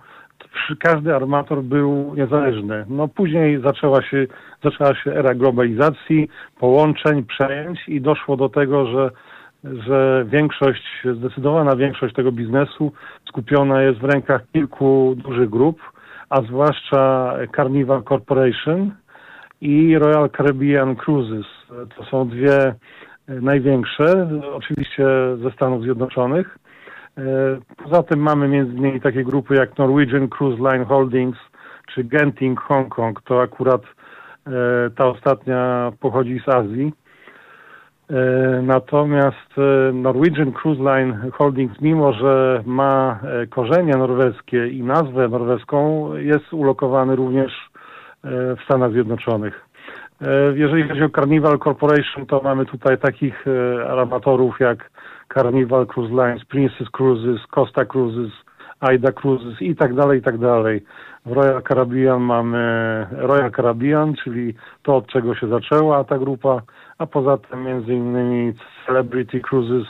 [0.78, 2.84] każdy armator był niezależny.
[2.88, 4.26] No później zaczęła się,
[4.64, 9.10] zaczęła się era globalizacji, połączeń, przejęć i doszło do tego, że,
[9.64, 10.82] że większość,
[11.16, 12.92] zdecydowana większość tego biznesu
[13.28, 15.80] skupiona jest w rękach kilku dużych grup,
[16.30, 18.90] a zwłaszcza Carnival Corporation
[19.60, 21.46] i Royal Caribbean Cruises.
[21.96, 22.74] To są dwie e,
[23.28, 25.06] największe, oczywiście
[25.42, 26.58] ze Stanów Zjednoczonych.
[27.18, 27.22] E,
[27.84, 31.38] Poza tym mamy między innymi takie grupy jak Norwegian Cruise Line Holdings
[31.94, 33.22] czy Genting Hong Kong.
[33.22, 34.50] To akurat e,
[34.96, 36.92] ta ostatnia pochodzi z Azji.
[38.10, 45.28] E, Natomiast e, Norwegian Cruise Line Holdings, mimo że ma e, korzenie norweskie i nazwę
[45.28, 47.70] norweską, jest ulokowany również
[48.24, 49.66] w Stanach Zjednoczonych.
[50.54, 53.44] Jeżeli chodzi o Carnival Corporation, to mamy tutaj takich
[53.88, 54.90] armatorów jak
[55.34, 58.32] Carnival Cruise Lines, Princess Cruises, Costa Cruises,
[58.80, 60.84] Aida Cruises i tak dalej, i tak dalej.
[61.26, 66.62] W Royal Caribbean mamy Royal Caribbean, czyli to, od czego się zaczęła ta grupa,
[67.00, 68.52] a poza tym między innymi
[68.86, 69.88] Celebrity Cruises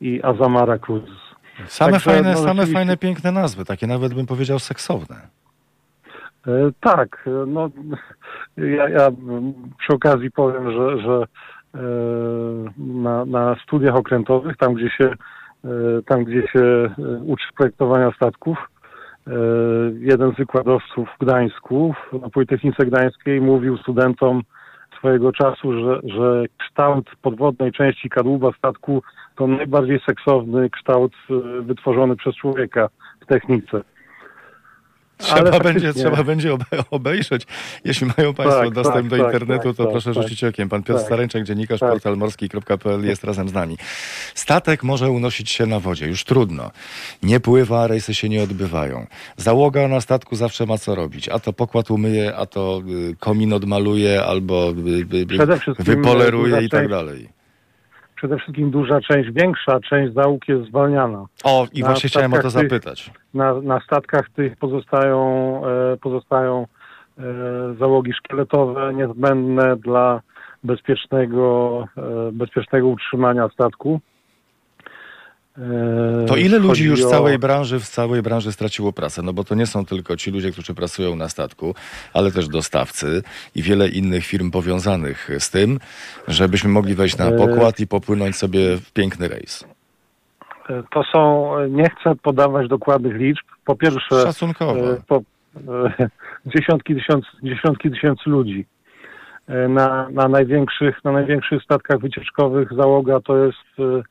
[0.00, 1.18] i Azamara Cruises.
[1.66, 5.16] Same, Także, fajne, no, same rzeczywiście- fajne, piękne nazwy, takie nawet bym powiedział seksowne.
[6.46, 7.70] E, Tak, no
[8.56, 9.08] ja, ja
[9.78, 11.22] przy okazji powiem, że, że
[11.74, 11.78] e,
[12.78, 15.04] na, na studiach okrętowych, tam gdzie się,
[15.64, 15.68] e,
[16.06, 16.90] tam gdzie się
[17.26, 18.58] uczy projektowania statków,
[19.98, 24.42] jeden z wykładowców w Gdańsku, na Politechnice Gdańskiej mówił studentom
[24.98, 29.02] swojego czasu, że, że kształt podwodnej części kadłuba statku
[29.36, 32.88] to najbardziej seksowny kształt e, wytworzony przez człowieka
[33.20, 33.82] w technice.
[35.18, 37.46] Trzeba będzie, trzeba będzie obe- obejrzeć.
[37.84, 40.22] Jeśli mają Państwo Tak, dostęp tak, do tak, internetu, tak, to tak, proszę tak.
[40.22, 40.68] rzucić okiem.
[40.68, 41.00] Pan Piotr.
[41.00, 41.90] Staręczak, dziennikarz Tak.
[41.90, 43.78] portalmorski.pl jest razem z nami.
[44.34, 46.70] Statek może unosić się na wodzie, już trudno.
[47.22, 49.06] Nie pływa, rejsy się nie odbywają.
[49.36, 51.28] Załoga na statku zawsze ma co robić.
[51.28, 56.88] A to pokład umyje, a to y, komin odmaluje, albo y, y, wypoleruje i tak
[56.88, 57.35] dalej.
[58.16, 61.26] Przede wszystkim duża część, większa część załóg jest zwalniana.
[61.44, 63.10] O, i Na właśnie chciałem o to statkach tych- zapytać.
[63.34, 65.20] Na, na statkach tych pozostają,
[65.66, 66.66] e, pozostają
[67.78, 70.20] załogi szkieletowe niezbędne dla
[70.64, 74.00] bezpiecznego, e, bezpiecznego utrzymania statku.
[75.58, 79.22] E, To ile ludzi już całej branży, w całej branży straciło pracę?
[79.22, 81.74] No bo to nie są tylko ci ludzie, którzy pracują na statku,
[82.14, 83.22] ale też dostawcy
[83.54, 85.78] i wiele innych firm powiązanych z tym,
[86.28, 89.64] żebyśmy mogli wejść na E, pokład i popłynąć sobie w piękny rejs.
[90.70, 93.44] E, To są, nie chcę podawać dokładnych liczb.
[93.64, 96.08] Po pierwsze, e, po, e,
[96.56, 98.66] dziesiątki, tysiąc, dziesiątki tysięcy ludzi.
[99.48, 104.02] E, Na, na, największych, na największych statkach wycieczkowych załoga to jest e, e,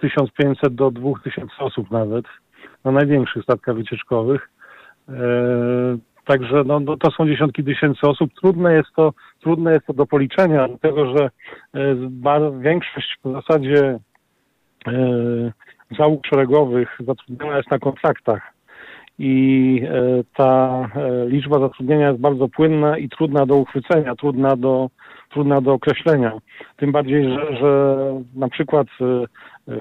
[0.00, 2.24] 1500 do 2000 osób nawet.
[2.84, 4.50] Na największych statkach wycieczkowych.
[5.08, 5.14] E,
[6.24, 8.30] Także no, no, to są dziesiątki tysięcy osób.
[8.34, 11.30] Trudne jest to, trudne jest to do policzenia, dlatego że
[11.74, 13.98] e, większość w zasadzie
[14.86, 14.92] e,
[15.98, 18.54] załóg szeregowych zatrudniona jest na kontraktach
[19.18, 19.82] i
[20.36, 20.88] ta
[21.26, 24.90] liczba zatrudnienia jest bardzo płynna i trudna do uchwycenia, trudna do,
[25.30, 26.32] trudna do określenia.
[26.76, 27.96] Tym bardziej, że, że
[28.34, 28.86] na przykład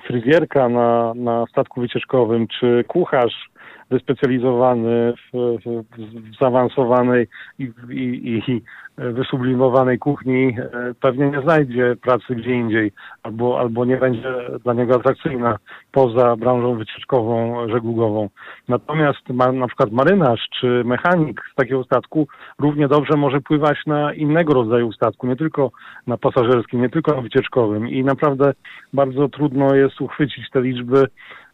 [0.08, 3.50] fryzjerka na, na statku wycieczkowym czy kucharz
[3.90, 5.84] wyspecjalizowany w, w,
[6.32, 7.28] w zaawansowanej
[7.60, 8.62] i, i, i
[8.98, 12.92] wysublimowanej kuchni e, pewnie nie znajdzie pracy gdzie indziej
[13.24, 15.58] albo, albo nie będzie dla niego atrakcyjna
[15.92, 18.30] poza branżą wycieczkową, żeglugową.
[18.68, 22.28] Natomiast ma, na przykład marynarz czy mechanik z takiego statku
[22.60, 25.72] równie dobrze może pływać na innego rodzaju statku, nie tylko
[26.08, 28.54] na pasażerskim, nie tylko na wycieczkowym i naprawdę
[28.94, 31.08] bardzo trudno jest uchwycić te liczby,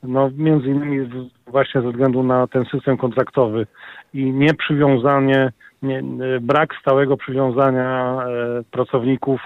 [0.04, 1.10] no między innymi
[1.48, 3.68] właśnie ze względu na ten system kontraktowy
[4.14, 6.04] i nieprzywiązanie, nie,
[6.42, 9.42] brak stałego przywiązania e, pracowników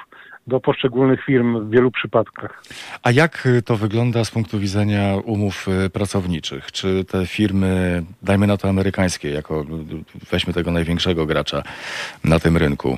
[0.47, 2.63] do poszczególnych firm w wielu przypadkach.
[3.03, 6.71] A jak y, to wygląda z punktu widzenia umów y, pracowniczych?
[6.71, 9.65] Czy te firmy, dajmy na to amerykańskie, jako y,
[10.31, 11.63] weźmy tego największego gracza
[12.23, 12.97] na tym rynku,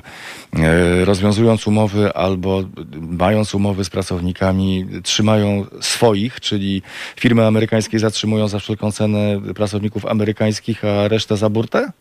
[1.04, 2.62] rozwiązując umowy albo
[3.00, 6.82] mając umowy z pracownikami, trzymają swoich, czyli
[7.16, 11.92] firmy amerykańskie zatrzymują za wszelką cenę pracowników amerykańskich, a resztę za burtę?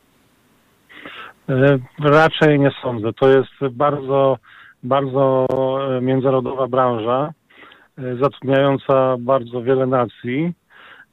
[1.49, 3.13] E, Raczej nie sądzę.
[3.13, 4.37] To jest bardzo,
[4.85, 5.45] bardzo
[5.97, 7.33] e, międzynarodowa branża,
[7.97, 10.53] e, zatrudniająca bardzo wiele nacji.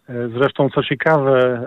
[0.09, 1.63] E, Zresztą, co ciekawe,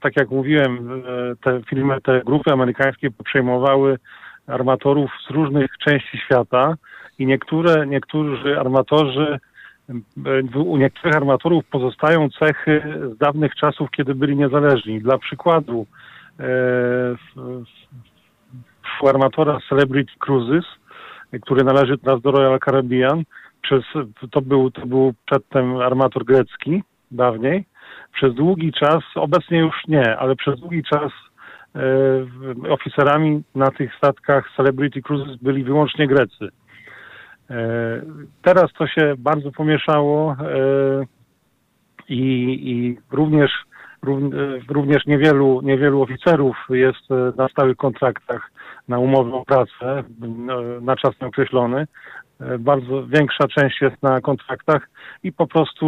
[0.00, 1.02] tak jak mówiłem,
[1.44, 3.98] te firmy, te grupy amerykańskie przejmowały
[4.46, 6.74] armatorów z różnych części świata
[7.18, 9.38] i niektóre, niektórzy armatorzy,
[10.54, 12.82] u niektórych armatorów pozostają cechy
[13.14, 15.00] z dawnych czasów, kiedy byli niezależni.
[15.00, 15.86] Dla przykładu,
[19.00, 20.64] w armatora Celebrity Cruises,
[21.40, 23.22] który należy teraz do Royal Caribbean.
[23.62, 23.84] Przez,
[24.30, 27.64] to, był, to był przedtem armator grecki, dawniej.
[28.12, 31.12] Przez długi czas, obecnie już nie, ale przez długi czas
[31.74, 36.48] e, oficerami na tych statkach Celebrity Cruises byli wyłącznie Grecy.
[37.50, 38.02] E,
[38.42, 40.36] teraz to się bardzo pomieszało e,
[42.08, 42.22] i,
[42.70, 43.62] i również e,
[44.68, 48.50] Również niewielu, niewielu oficerów jest e, na stałych kontraktach
[48.88, 50.04] na umowę o pracę e,
[50.80, 51.86] na czas nieokreślony.
[52.40, 54.88] E, Bardzo większa część jest na kontraktach
[55.22, 55.86] i po prostu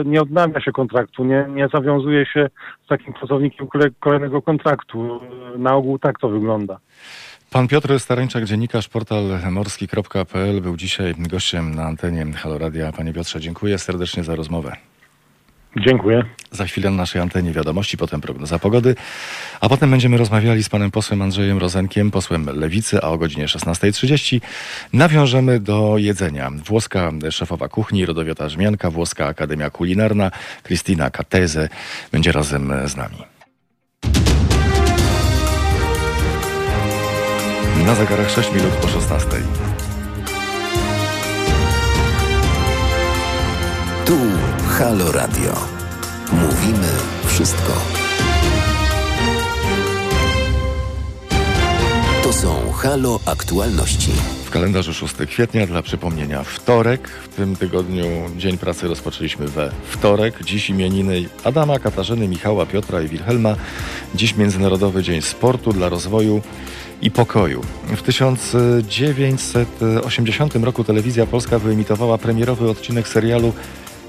[0.00, 2.48] e, nie odnawia się kontraktu, nie, nie zawiązuje się
[2.84, 5.20] z takim pracownikiem kole- kolejnego kontraktu.
[5.54, 6.78] E, Na ogół tak to wygląda.
[7.52, 12.92] Pan Piotr Starańczak, dziennikarz, portal morski.pl był dzisiaj gościem na antenie Halo Radia.
[12.92, 14.76] Panie Piotrze, dziękuję serdecznie za rozmowę.
[15.76, 16.24] Dziękuję.
[16.50, 18.94] Za chwilę na naszej antenie wiadomości, potem prognoza pogody,
[19.60, 24.40] a potem będziemy rozmawiali z panem posłem Andrzejem Rozenkiem, posłem Lewicy, a o godzinie 16.30
[24.92, 26.50] nawiążemy do jedzenia.
[26.64, 30.30] Włoska szefowa kuchni, Rodowiota Żmianka, Włoska Akademia Kulinarna,
[30.62, 31.68] Kristina Kateze
[32.12, 33.16] będzie razem z nami.
[37.86, 39.28] Na zegarach 6 minut po 16.
[44.06, 44.18] Tu
[44.78, 45.52] Halo Radio.
[46.32, 46.88] Mówimy
[47.26, 47.72] wszystko.
[52.22, 54.10] To są Halo Aktualności.
[54.44, 57.08] W kalendarzu 6 kwietnia dla przypomnienia wtorek.
[57.08, 58.04] W tym tygodniu
[58.36, 60.44] Dzień Pracy rozpoczęliśmy we wtorek.
[60.44, 63.56] Dziś imieniny Adama, Katarzyny, Michała, Piotra i Wilhelma.
[64.14, 66.42] Dziś Międzynarodowy Dzień Sportu dla rozwoju
[67.02, 67.60] i pokoju.
[67.96, 73.52] W 1980 roku telewizja polska wyemitowała premierowy odcinek serialu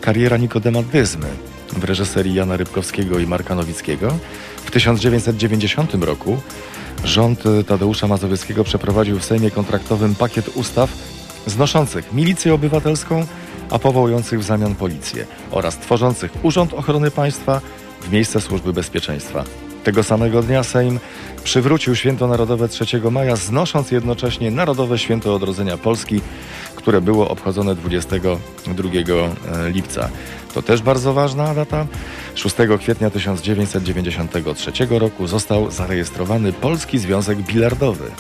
[0.06, 1.28] Kariera Nikodema Dyzmy
[1.68, 4.18] w reżyserii Jana Rybkowskiego i Marka Nowickiego.
[4.66, 6.38] W 1990 roku
[7.03, 10.89] rząd Tadeusza Mazowieckiego przeprowadził w Sejmie kontraktowym pakiet ustaw
[11.45, 13.26] znoszących milicję obywatelską,
[13.70, 17.62] a powołujących w zamian policję oraz tworzących Urząd Ochrony Państwa
[18.01, 19.43] w miejsce Służby Bezpieczeństwa.
[19.86, 20.99] Tego samego dnia Sejm
[21.43, 26.21] przywrócił święto narodowe 3 maja, znosząc jednocześnie Narodowe Święto Odrodzenia Polski,
[26.75, 30.09] które było obchodzone 22 e, lipca.
[30.53, 31.88] To też bardzo ważna data.
[32.36, 38.11] 6 kwietnia 1993 roku został zarejestrowany Polski Związek Bilardowy.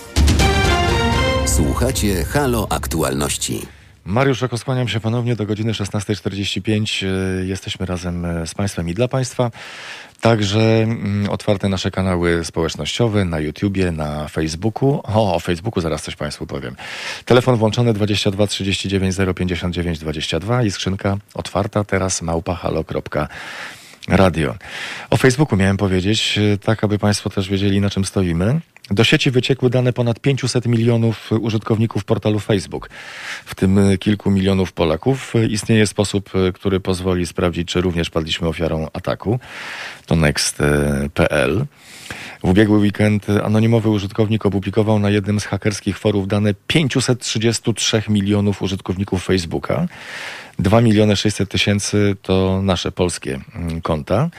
[1.45, 3.74] Słuchacie Halo Aktualności.
[4.05, 7.05] Mariusz, okłaniam się ponownie do godziny 16.45.
[7.05, 7.09] E,
[7.45, 9.51] Jesteśmy razem e, z Państwem i dla Państwa.
[10.21, 15.01] Także mm, otwarte nasze kanały społecznościowe na YouTubie, na Facebooku.
[15.03, 16.75] O, o Facebooku zaraz coś Państwu powiem.
[17.25, 24.55] Telefon włączony 22 39 059 22 i skrzynka otwarta teraz małpahalo.radio.
[25.09, 28.61] O Facebooku miałem powiedzieć, e, tak aby Państwo też wiedzieli na czym stoimy.
[28.91, 32.89] Do sieci wyciekły dane ponad 500 milionów użytkowników portalu Facebook,
[33.45, 35.33] w tym kilku milionów Polaków.
[35.49, 39.39] Istnieje sposób, który pozwoli sprawdzić, czy również padliśmy ofiarą ataku.
[40.05, 41.65] To next.pl.
[42.45, 49.23] W ubiegły weekend anonimowy użytkownik opublikował na jednym z hakerskich forów dane 533 milionów użytkowników
[49.23, 49.87] Facebooka.
[50.59, 54.29] 2 miliony 600 tysięcy to nasze polskie mm, konta.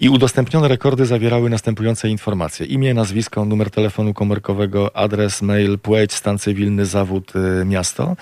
[0.00, 2.66] I udostępnione rekordy zawierały następujące informacje.
[2.66, 8.16] Imię, nazwisko, numer telefonu komórkowego, adres, mail, płeć, stan cywilny, zawód, y, miasto.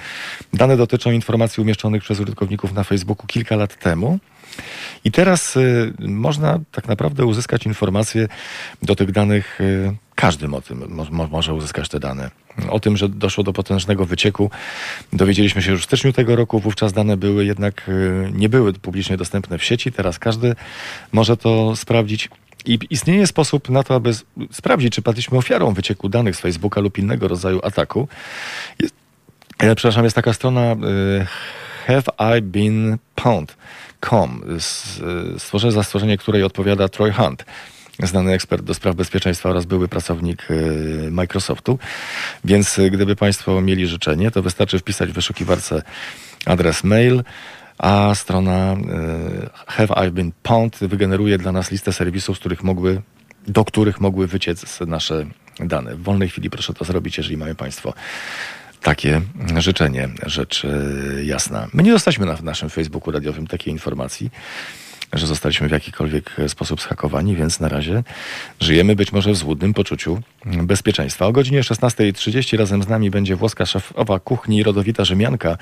[0.53, 4.18] Dane dotyczą informacji umieszczonych przez użytkowników na Facebooku kilka lat temu.
[5.05, 8.28] I teraz y, można tak naprawdę uzyskać informacje
[8.82, 9.61] do tych danych.
[9.61, 12.30] Y, każdy o tym mo, może uzyskać te dane.
[12.70, 14.51] O tym, że doszło do potężnego wycieku,
[15.12, 16.61] dowiedzieliśmy się już w styczniu tego roku.
[16.61, 19.92] Wówczas dane były jednak y, nie były publicznie dostępne w sieci.
[19.92, 20.55] Teraz każdy
[21.12, 22.28] może to sprawdzić.
[22.66, 24.12] I istnieje sposób na to, aby
[24.53, 28.09] sprawdzić, czy padliśmy ofiarą wycieku danych z Facebooka lub innego rodzaju ataku.
[28.78, 28.94] Jest,
[29.59, 30.76] e, przepraszam, jest taka strona
[31.86, 33.57] Have I Been Pwned?
[34.01, 34.42] Com,
[35.38, 37.44] stworzenie, za stworzenie której odpowiada Troy Hunt,
[38.07, 41.78] znany ekspert do spraw bezpieczeństwa oraz były pracownik y, Microsoftu.
[42.44, 45.82] Więc y, gdyby Państwo mieli życzenie, to wystarczy wpisać w wyszukiwarce
[46.46, 47.22] adres mail,
[47.78, 53.03] a strona y, Have I Been Pwned wygeneruje dla nas listę serwisów, z których mogły,
[53.48, 55.26] do których mogły wyciec nasze
[55.61, 55.94] dane.
[55.94, 57.94] W wolnej chwili proszę to zrobić, jeżeli mają Państwo
[58.83, 59.20] takie
[59.59, 61.68] życzenie, rzecz e, jasna.
[61.72, 64.31] My nie dostaliśmy na naszym Facebooku radiowym takiej informacji
[65.13, 68.03] że zostaliśmy w jakikolwiek sposób schakowani, więc na razie
[68.61, 71.27] żyjemy być może w złudnym poczuciu bezpieczeństwa.
[71.27, 75.59] O godzinie 16.30 razem z nami będzie włoska szefowa kuchni rodowita Rzymianka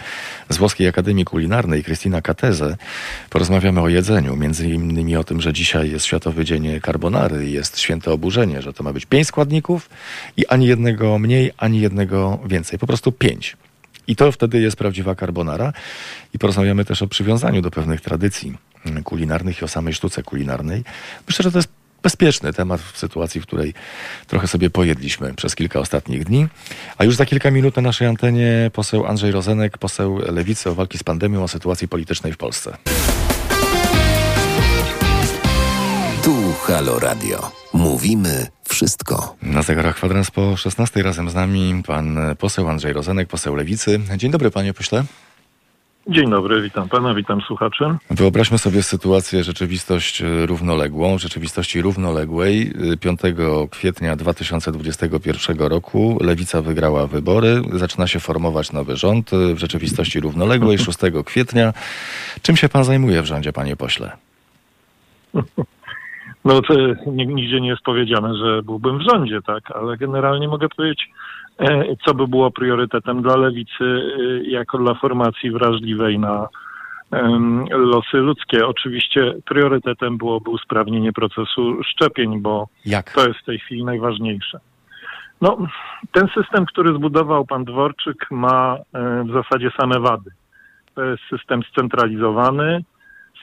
[0.49, 2.77] z Włoskiej Akademii Kulinarnej, Krystyna Kateze.
[3.31, 8.13] Porozmawiamy o jedzeniu, między innymi o tym, że dzisiaj jest Światowy Dzień Carbonary jest święte
[8.13, 9.91] oburzenie, że to ma być pięć składników
[10.37, 12.79] i ani jednego mniej, ani jednego więcej.
[12.79, 13.57] Po prostu pięć.
[14.07, 15.73] I to wtedy jest prawdziwa carbonara.
[16.35, 18.57] I porozmawiamy też o przywiązaniu do pewnych tradycji
[19.05, 20.84] kulinarnych i o samej sztuce kulinarnej.
[21.26, 21.68] Myślę, że to jest
[22.03, 23.74] bezpieczny temat w sytuacji, w której
[24.26, 26.47] trochę sobie pojedliśmy przez kilka ostatnich dni.
[26.99, 30.99] A już za kilka minut na naszej antenie poseł Andrzej Rozenek, poseł Lewicy o walki
[30.99, 32.76] z pandemią, o sytuacji politycznej w Polsce.
[36.24, 37.51] Tu Halo Radio.
[37.72, 39.36] Mówimy wszystko.
[39.43, 44.01] Na zegarach kwadrans po 16 razem z nami pan poseł Andrzej Rozenek, poseł Lewicy.
[44.16, 45.05] Dzień dobry panie pośle.
[46.09, 47.85] Dzień dobry, witam pana, witam słuchaczy.
[48.11, 52.73] Wyobraźmy sobie sytuację, rzeczywistość e, równoległą, rzeczywistości równoległej.
[53.01, 53.33] 5 e,
[53.71, 60.79] kwietnia 2021 roku Lewica wygrała wybory, zaczyna się formować nowy rząd e, w rzeczywistości równoległej
[60.79, 61.73] 6 kwietnia.
[62.43, 64.17] Czym się pan zajmuje w rządzie, panie pośle?
[66.45, 66.75] No to
[67.07, 71.11] nigdzie nie jest powiedziane, że byłbym w rządzie, tak, ale generalnie mogę powiedzieć,
[72.05, 76.49] co by było priorytetem dla lewicy e, jako dla formacji wrażliwej na
[77.71, 78.67] losy ludzkie.
[78.67, 83.13] Oczywiście priorytetem byłoby usprawnienie procesu szczepień, bo Jak?
[83.13, 84.61] to jest w tej chwili najważniejsze.
[85.41, 85.59] No,
[86.13, 90.31] ten system, który zbudował pan Dworczyk, ma e, w zasadzie same wady.
[90.95, 92.85] To jest system scentralizowany.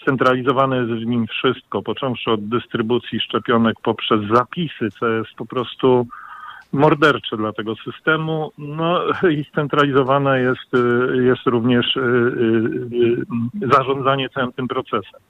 [0.02, 6.08] Scentralizowane jest w nim wszystko, począwszy od dystrybucji szczepionek poprzez zapisy, co jest po prostu
[6.76, 8.52] mordercze dla tego systemu.
[8.58, 9.00] No
[9.30, 15.22] i scentralizowane jest, y, jest również y, y, zarządzanie całym tym procesem.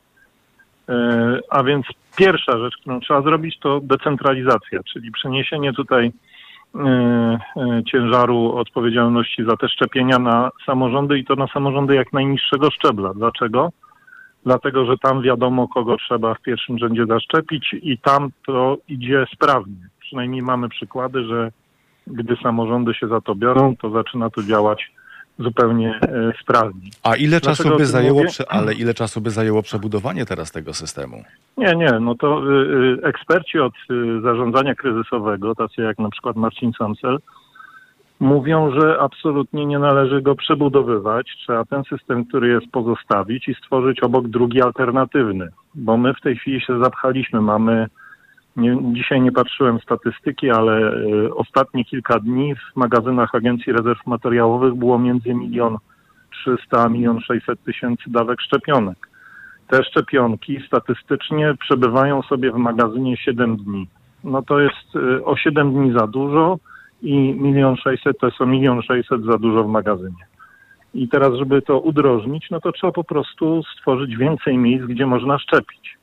[1.49, 1.85] A więc
[2.17, 6.11] pierwsza rzecz, którą trzeba zrobić, to decentralizacja, czyli przeniesienie tutaj
[7.91, 13.13] ciężaru odpowiedzialności za te szczepienia na samorządy i to na samorządy jak najniższego szczebla.
[13.13, 13.71] Dlaczego?
[14.45, 19.89] Dlatego, że tam wiadomo, kogo trzeba w pierwszym rzędzie zaszczepić i tam to idzie sprawnie
[20.05, 21.51] przynajmniej mamy przykłady, że
[22.07, 24.91] gdy samorządy się za to biorą, to zaczyna to działać
[25.39, 26.91] zupełnie e, sprawni.
[27.03, 28.31] A ile Dlaczego czasu by zajęło, mówię?
[28.49, 31.23] ale ile czasu by zajęło przebudowanie teraz tego systemu?
[31.57, 32.53] Nie, nie, no to y,
[33.03, 37.19] y, eksperci od y, zarządzania kryzysowego, tacy jak na przykład Marcin Samsel,
[38.19, 41.27] mówią, że absolutnie nie należy go przebudowywać.
[41.37, 46.35] Trzeba ten system, który jest, pozostawić i stworzyć obok drugi alternatywny, bo my w tej
[46.35, 47.41] chwili się zapchaliśmy.
[47.41, 47.87] Mamy,
[48.55, 54.73] nie, dzisiaj nie patrzyłem statystyki, ale y, ostatnie kilka dni w magazynach Agencji Rezerw Materiałowych
[54.73, 55.77] było między milion
[56.31, 59.07] 300 a milion 600 tysięcy dawek szczepionek
[59.67, 63.87] te szczepionki statystycznie przebywają sobie w magazynie 7 dni.
[64.23, 66.57] No to jest y, o 7 dni za dużo
[67.01, 70.25] i milion 600 to jest o milion 600 za dużo w magazynie.
[70.93, 75.39] I teraz, żeby to udrożnić, no to trzeba po prostu stworzyć więcej miejsc, gdzie można
[75.39, 75.94] szczepić.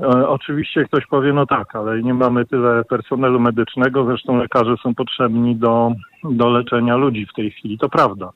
[0.00, 4.94] E, oczywiście ktoś powie, no tak, ale nie mamy tyle personelu medycznego, zresztą lekarze są
[4.94, 5.92] potrzebni do,
[6.24, 7.78] do leczenia ludzi w tej chwili.
[7.78, 8.30] To prawda.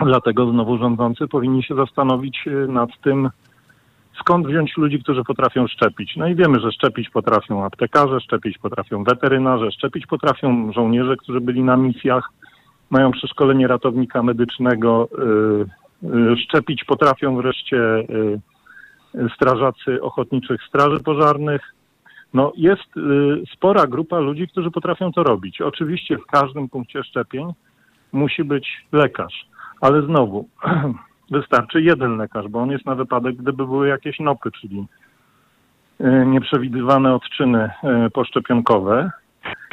[0.00, 3.30] Dlatego znowu rządzący powinni się zastanowić y, nad tym,
[4.20, 6.16] skąd wziąć ludzi, którzy potrafią szczepić.
[6.16, 11.64] No i wiemy, że szczepić potrafią aptekarze, szczepić potrafią weterynarze, szczepić potrafią żołnierze, którzy byli
[11.64, 12.30] na misjach,
[12.90, 15.08] mają przeszkolenie ratownika medycznego,
[16.02, 18.40] y, y, szczepić potrafią wreszcie y, y,
[19.34, 21.74] strażacy ochotniczych straży pożarnych.
[22.34, 23.00] No jest y,
[23.54, 25.60] spora grupa ludzi, którzy potrafią to robić.
[25.60, 27.52] Oczywiście w każdym punkcie szczepień
[28.12, 29.46] musi być lekarz.
[29.80, 30.48] Ale znowu,
[31.30, 34.86] wystarczy jeden lekarz, bo on jest na wypadek, gdyby były jakieś nopy, czyli
[36.00, 39.10] e, nieprzewidywane odczyny e, poszczepionkowe.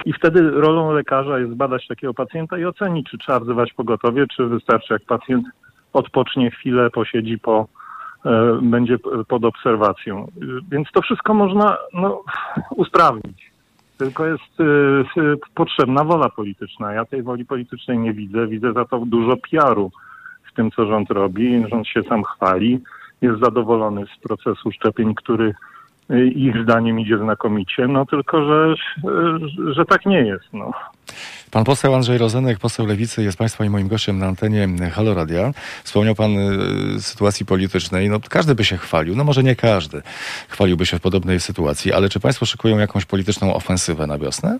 [0.05, 4.45] I wtedy rolą lekarza jest badać takiego pacjenta i ocenić, czy trzeba wzywać pogotowie, czy
[4.45, 5.47] wystarczy, jak pacjent
[5.93, 7.67] odpocznie chwilę, posiedzi po,
[8.61, 8.97] będzie
[9.27, 10.27] pod obserwacją.
[10.71, 12.23] Więc to wszystko można no,
[12.69, 13.51] usprawnić.
[13.97, 14.59] Tylko jest
[15.17, 16.93] y, potrzebna wola polityczna.
[16.93, 18.47] Ja tej woli politycznej nie widzę.
[18.47, 19.91] Widzę za to dużo PR-u
[20.43, 21.63] w tym, co rząd robi.
[21.69, 22.79] Rząd się sam chwali.
[23.21, 25.53] Jest zadowolony z procesu szczepień, który
[26.11, 27.87] y, ich zdaniem idzie znakomicie.
[27.87, 28.75] No tylko, że,
[29.71, 30.53] że tak nie jest.
[30.53, 30.71] No.
[31.55, 35.51] Pan poseł Andrzej Rozenek, poseł Lewicy, jest Państwa i moim gościem na antenie Halo Radia.
[35.83, 38.09] Wspomniał Pan y, sytuacji politycznej.
[38.09, 40.01] No, każdy by się chwalił, no może nie każdy
[40.49, 44.59] chwaliłby się w podobnej sytuacji, ale czy Państwo szykują jakąś polityczną ofensywę na wiosnę?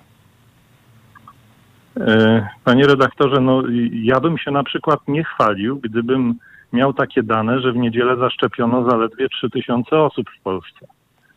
[1.99, 6.35] E, Panie redaktorze, no ja bym się na przykład nie chwalił, gdybym
[6.73, 10.87] miał takie dane, że w niedzielę zaszczepiono zaledwie 3000 osób w Polsce.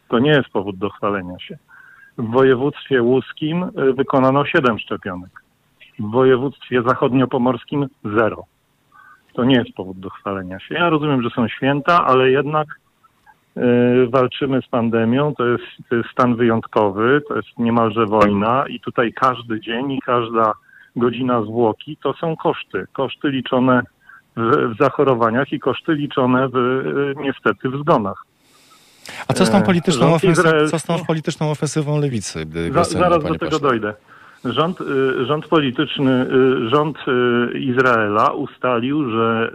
[0.09, 1.59] To nie jest powód do chwalenia się.
[2.18, 5.47] W województwie łuskim y, wykonano 7 szczepionek.
[5.99, 8.44] W województwie zachodniopomorskim 0.
[9.34, 10.74] To nie jest powód do chwalenia się.
[10.74, 12.68] Ja rozumiem, że są święta, ale jednak
[13.57, 13.61] y,
[14.11, 15.34] walczymy z pandemią.
[15.34, 20.01] To jest, to jest stan wyjątkowy, to jest niemalże wojna i tutaj każdy dzień i
[20.01, 20.53] każda
[20.96, 22.86] godzina zwłoki to są koszty.
[22.92, 23.82] Koszty liczone
[24.36, 28.24] w, w zachorowaniach i koszty liczone w, y, niestety w zgonach.
[29.28, 32.46] A co z tą E, polityczną, ofensy- co z tą polityczną ofensywą Lewicy?
[32.57, 33.94] y, Za, zaraz do tego dojdę.
[34.45, 39.53] Rząd, y, rząd polityczny, y, rząd y, Izraela ustalił, że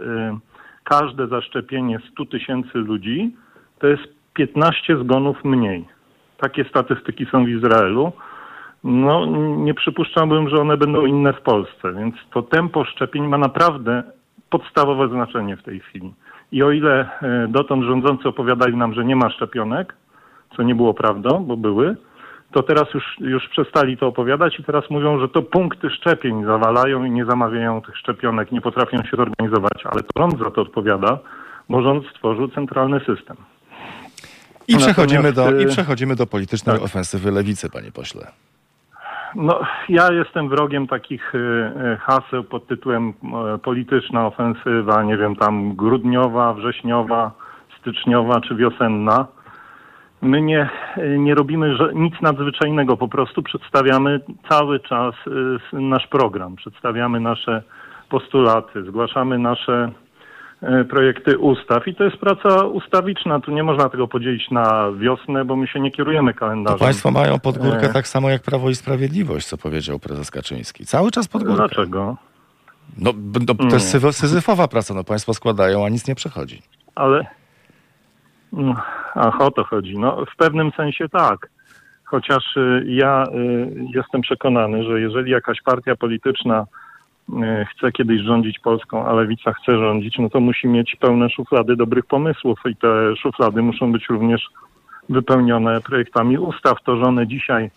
[0.84, 3.36] każde zaszczepienie 100 tysięcy ludzi
[3.78, 4.02] to jest
[4.34, 5.84] 15 zgonów mniej.
[6.38, 8.12] Takie statystyki są w Izraelu.
[8.84, 9.26] No,
[9.56, 14.02] nie przypuszczałbym, że one będą inne w Polsce, więc to tempo szczepień ma naprawdę
[14.50, 16.14] podstawowe znaczenie w tej chwili.
[16.52, 17.08] I o ile
[17.48, 19.94] dotąd rządzący opowiadali nam, że nie ma szczepionek,
[20.56, 21.96] co nie było prawdą, bo były,
[22.54, 27.04] to teraz już, już przestali to opowiadać i teraz mówią, że to punkty szczepień zawalają
[27.04, 31.18] i nie zamawiają tych szczepionek, nie potrafią się zorganizować, ale to rząd za to odpowiada,
[31.68, 33.36] bo rząd stworzył centralny system.
[34.68, 36.84] I przechodzimy, do, I y, przechodzimy do politycznej tak.
[36.84, 38.26] ofensywy Lewicy, panie pośle.
[39.34, 43.08] No, ja jestem wrogiem takich y, y, haseł pod tytułem
[43.54, 47.30] y, polityczna ofensywa, nie wiem, tam grudniowa, wrześniowa,
[47.80, 49.26] styczniowa czy wiosenna.
[50.24, 50.68] My nie,
[51.18, 55.14] nie robimy nic nadzwyczajnego, po prostu przedstawiamy cały czas
[55.72, 57.62] y, nasz program, przedstawiamy nasze
[58.08, 59.90] postulaty, zgłaszamy nasze
[60.62, 63.40] y, projekty ustaw i to jest praca ustawiczna.
[63.40, 66.78] Tu nie można tego podzielić na wiosnę, bo my się nie kierujemy To kalendarzem.
[66.78, 67.92] państwo mają pod górkę E.
[67.92, 70.84] tak samo jak Prawo i Sprawiedliwość, co powiedział prezes Kaczyński.
[70.86, 71.56] Cały czas pod górkę.
[71.56, 72.16] Dlaczego?
[72.98, 73.12] No,
[73.48, 76.62] no, to jest syzy- syzyfowa praca, no państwo składają, a nic nie przechodzi.
[76.94, 77.26] Ale.
[79.14, 79.98] Ach, o to chodzi.
[79.98, 81.50] No, w pewnym sensie tak.
[82.04, 86.66] Chociaż y, ja y, jestem przekonany, że jeżeli jakaś partia polityczna
[87.28, 87.34] y,
[87.70, 92.06] chce kiedyś rządzić Polską, a lewica chce rządzić, no to musi mieć pełne szuflady dobrych
[92.06, 94.48] pomysłów i te szuflady muszą być również
[95.08, 96.82] wypełnione projektami ustaw.
[96.84, 97.70] To, że one dzisiaj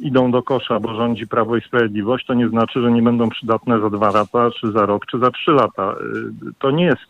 [0.00, 3.80] idą do kosza, bo rządzi Prawo i Sprawiedliwość, to nie znaczy, że nie będą przydatne
[3.80, 5.94] za dwa lata, czy za rok, czy za trzy lata.
[6.58, 7.02] To nie jest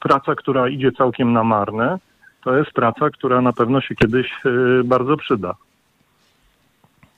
[0.00, 1.98] praca, która idzie całkiem na marne.
[2.44, 5.54] To jest praca, która na pewno się kiedyś y, bardzo przyda.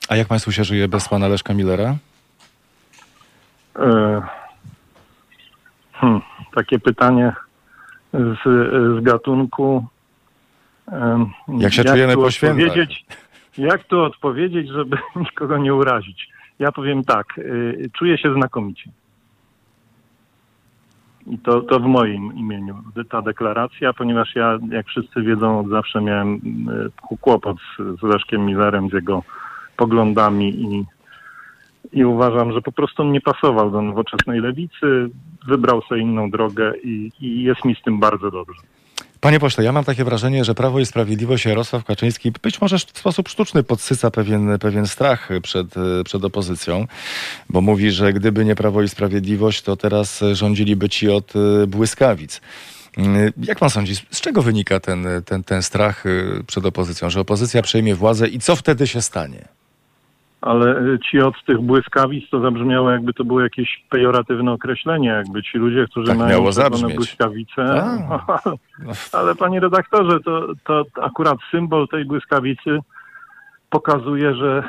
[0.09, 1.95] A jak państwu się żyje bez pana Leszka Millera?
[3.79, 4.21] E,
[5.99, 6.21] Hmm,
[6.55, 7.33] takie pytanie
[8.13, 8.43] z,
[8.99, 9.85] z gatunku.
[11.59, 12.75] Jak się czujemy tu po świętach?
[13.57, 16.29] Jak tu odpowiedzieć, żeby nikogo nie urazić?
[16.59, 18.89] Ja powiem tak, y, czuję się znakomicie.
[21.43, 22.75] To, to w moim imieniu
[23.09, 28.45] ta deklaracja, ponieważ ja, jak wszyscy wiedzą, od zawsze miałem y, kłopot z, z Leszkiem
[28.45, 29.23] Millerem, z jego
[29.77, 30.85] poglądami i,
[31.91, 35.09] i uważam, że po prostu nie pasował do nowoczesnej lewicy,
[35.47, 38.61] wybrał sobie inną drogę i, i jest mi z tym bardzo dobrze.
[39.21, 42.81] Panie pośle, ja mam takie wrażenie, że Prawo i Sprawiedliwość Jarosław Kaczyński być może w
[42.81, 45.67] sposób sztuczny podsyca pewien, pewien strach przed,
[46.05, 46.87] przed opozycją,
[47.49, 52.41] bo mówi, że gdyby nie Prawo i Sprawiedliwość, to teraz rządziliby ci od e, błyskawic.
[52.97, 56.09] Mm, Jak pan sądzi, z czego wynika ten, ten, ten strach e,
[56.47, 59.56] przed opozycją, że opozycja przejmie władzę i co wtedy się stanie?
[60.41, 65.43] Ale y, ci od tych błyskawic to zabrzmiało, jakby to było jakieś pejoratywne określenie, jakby
[65.43, 67.83] ci ludzie, którzy Tak mają czerwone błyskawice.
[68.09, 68.29] A.
[69.19, 72.79] Ale panie redaktorze, to, to akurat symbol tej błyskawicy
[73.69, 74.63] pokazuje, że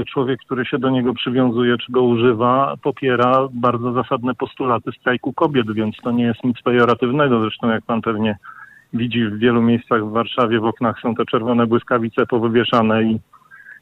[0.00, 5.32] y, człowiek, który się do niego przywiązuje, czy go używa, popiera bardzo zasadne postulaty strajku
[5.32, 7.40] kobiet, więc to nie jest nic pejoratywnego.
[7.40, 8.38] Zresztą jak pan pewnie
[8.92, 13.20] widzi w wielu miejscach w Warszawie w oknach są te czerwone błyskawice powywieszane i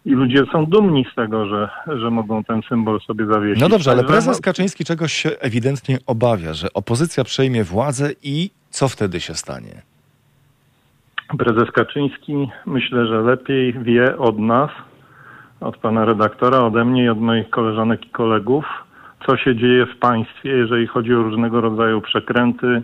[0.07, 3.63] i ludzie są dumni z tego, że, że mogą ten symbol sobie zawiesić.
[3.63, 8.51] No dobrze, ale prezes no, Kaczyński czegoś się ewidentnie obawia, że opozycja przejmie władzę i
[8.71, 9.83] co wtedy się stanie?
[11.39, 14.71] Prezes Kaczyński myślę, że lepiej wie od nas,
[15.61, 18.65] od pana redaktora, ode mnie i od moich koleżanek i kolegów,
[19.27, 22.83] co się dzieje w państwie, jeżeli chodzi o różnego rodzaju przekręty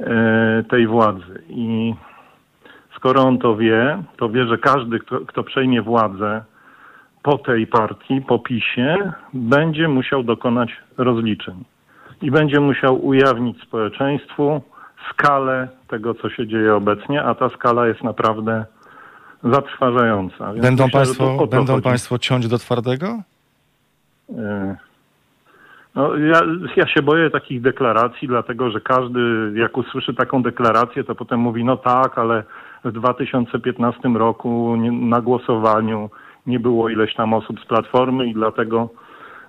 [0.00, 1.42] e, tej władzy.
[1.48, 1.94] I
[3.04, 6.42] skoro on to wie, to wie, że każdy, kto, kto przejmie władzę
[7.22, 11.64] po tej partii, po PiSie, będzie musiał dokonać rozliczeń.
[12.22, 14.62] I będzie musiał ujawnić społeczeństwu
[15.10, 18.64] skalę tego, co się dzieje obecnie, a ta skala jest naprawdę
[19.42, 20.52] zatrważająca.
[20.52, 21.84] Więc Będą, myślę, państwo, będą chodzi.
[21.84, 23.22] państwo ciąć do twardego?
[24.38, 24.76] E,
[25.94, 26.40] No, ja,
[26.76, 29.20] ja się boję takich deklaracji, dlatego że każdy,
[29.54, 32.42] jak usłyszy taką deklarację, to potem mówi, no tak, ale
[32.84, 36.10] w 2015 roku na głosowaniu
[36.46, 38.88] nie było ileś tam osób z Platformy i dlatego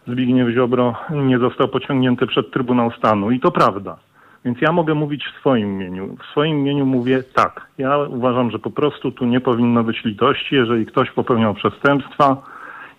[0.08, 3.32] Zbigniew Ziobro nie został pociągnięty przed Trybunał Stanu.
[3.32, 3.98] I to prawda.
[4.46, 6.18] Więc ja mogę mówić w swoim imieniu.
[6.22, 7.68] W swoim imieniu mówię tak.
[7.78, 12.38] Ja uważam, że po prostu tu nie powinno być litości, jeżeli ktoś popełniał przestępstwa,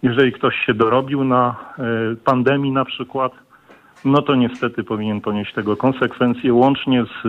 [0.02, 1.56] jeżeli ktoś się dorobił na
[2.12, 3.32] y, pandemii na przykład,
[4.06, 7.22] no to niestety powinien ponieść tego konsekwencje łącznie z,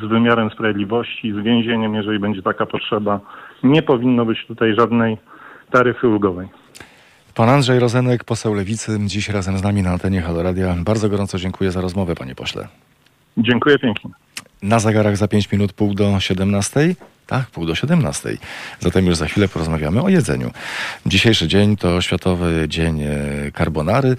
[0.00, 3.20] z wymiarem sprawiedliwości, z więzieniem, jeżeli będzie taka potrzeba.
[3.62, 5.18] Nie powinno być tutaj żadnej
[5.70, 6.48] taryfy ulgowej.
[7.34, 10.74] Pan Andrzej Rozenek, poseł Lewicy, dziś razem z nami na antenie Halo Radia.
[10.84, 12.68] Bardzo gorąco dziękuję za rozmowę, panie pośle.
[13.36, 14.10] Dziękuję pięknie.
[14.62, 16.94] Na zegarach za 5 minut pół do 17.
[17.26, 18.36] Tak, pół do 17.
[18.80, 20.50] Zatem już za chwilę porozmawiamy o jedzeniu.
[21.06, 23.08] Dzisiejszy dzień to Światowy Dzień e,
[23.52, 24.16] Carbonary.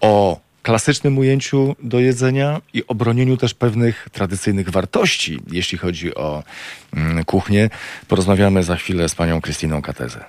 [0.00, 6.42] O klasycznym ujęciu do jedzenia i obronieniu też pewnych tradycyjnych wartości, jeśli chodzi o
[6.96, 7.70] mm, kuchnię.
[8.08, 10.24] Porozmawiamy za chwilę z panią Krystyną Katezę.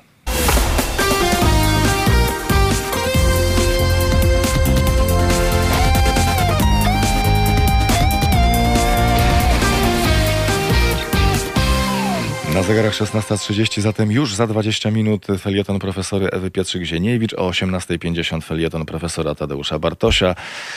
[12.57, 18.85] Na zegarach 16.30, zatem już za 20 minut felieton profesory Ewy Pietrzyk-Zieniewicz, o 18.50 felieton
[18.85, 20.35] profesora Tadeusza Bartosia,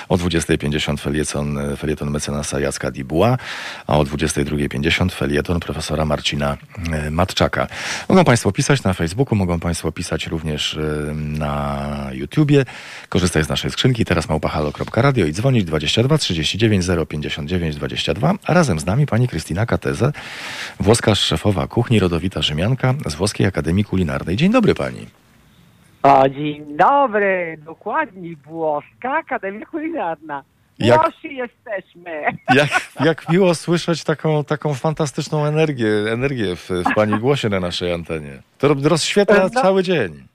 [0.09, 3.39] o 20.50 felieton, felieton mecenasa Jacka Dibuła,
[3.87, 6.57] a o 22.50 felieton profesora Marcina
[6.93, 7.67] e, Matczaka.
[8.09, 12.65] Mogą Państwo pisać na Facebooku, mogą Państwo pisać również e, na YouTubie,
[13.09, 18.87] korzystać z naszej skrzynki, teraz małpahalo.radio i dzwonić 22 39 059 22, a razem z
[18.87, 20.13] nami pani Krystyna Kateze,
[20.81, 24.37] włoska szefowa kuchni, rodowita Rzymianka z Włoskiej Akademii Kulinarnej.
[24.37, 25.07] Dzień dobry pani.
[26.03, 30.43] O, dzień dobry, dokładnie, Włoska Akademia Kulinarna.
[30.79, 32.25] Jak- Włosi jesteśmy.
[32.61, 32.69] Jak,
[33.05, 38.43] jak miło słyszeć taką, taką fantastyczną energię, energię w, w pani głosie na naszej antenie.
[38.59, 39.63] To roz- rozświetla No.
[39.63, 40.27] cały dzień.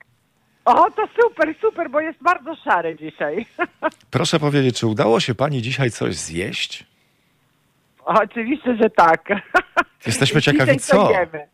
[0.65, 3.45] O, to super, super, bo jest bardzo szary dzisiaj.
[4.11, 6.85] Proszę powiedzieć, czy udało się pani dzisiaj coś zjeść?
[8.05, 9.29] Oczywiście, że tak.
[10.05, 11.11] Jesteśmy ciekawi, dzisiaj co?
[11.11, 11.47] jemy?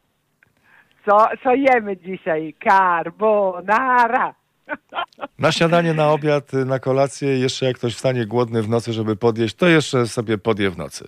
[1.06, 2.56] Co, co jemy dzisiaj?
[2.64, 4.34] Carbonara.
[5.39, 9.56] Na śniadanie, na obiad, na kolację, jeszcze jak ktoś wstanie głodny w nocy, żeby podjeść,
[9.56, 11.08] to jeszcze sobie podje w nocy.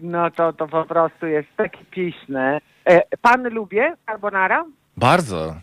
[0.00, 2.60] No to, to po prostu jest takie pyszne.
[2.84, 3.76] E, pan lubi
[4.06, 4.64] carbonara?
[4.96, 5.54] Bardzo.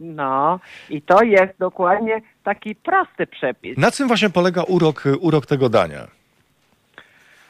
[0.00, 0.60] No
[0.90, 3.78] i to jest dokładnie taki prosty przepis.
[3.78, 6.06] Na czym właśnie polega urok, urok tego dania?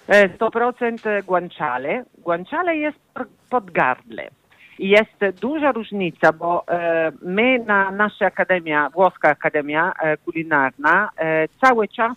[0.09, 2.05] E, 100% guanciale.
[2.19, 2.99] Guanciale jest
[3.51, 4.31] pod gardle.
[4.79, 11.89] Jest duża różnica, bo e, my na nasza akademia, włoska akademia e, kulinarna, e, cały
[11.89, 12.17] czas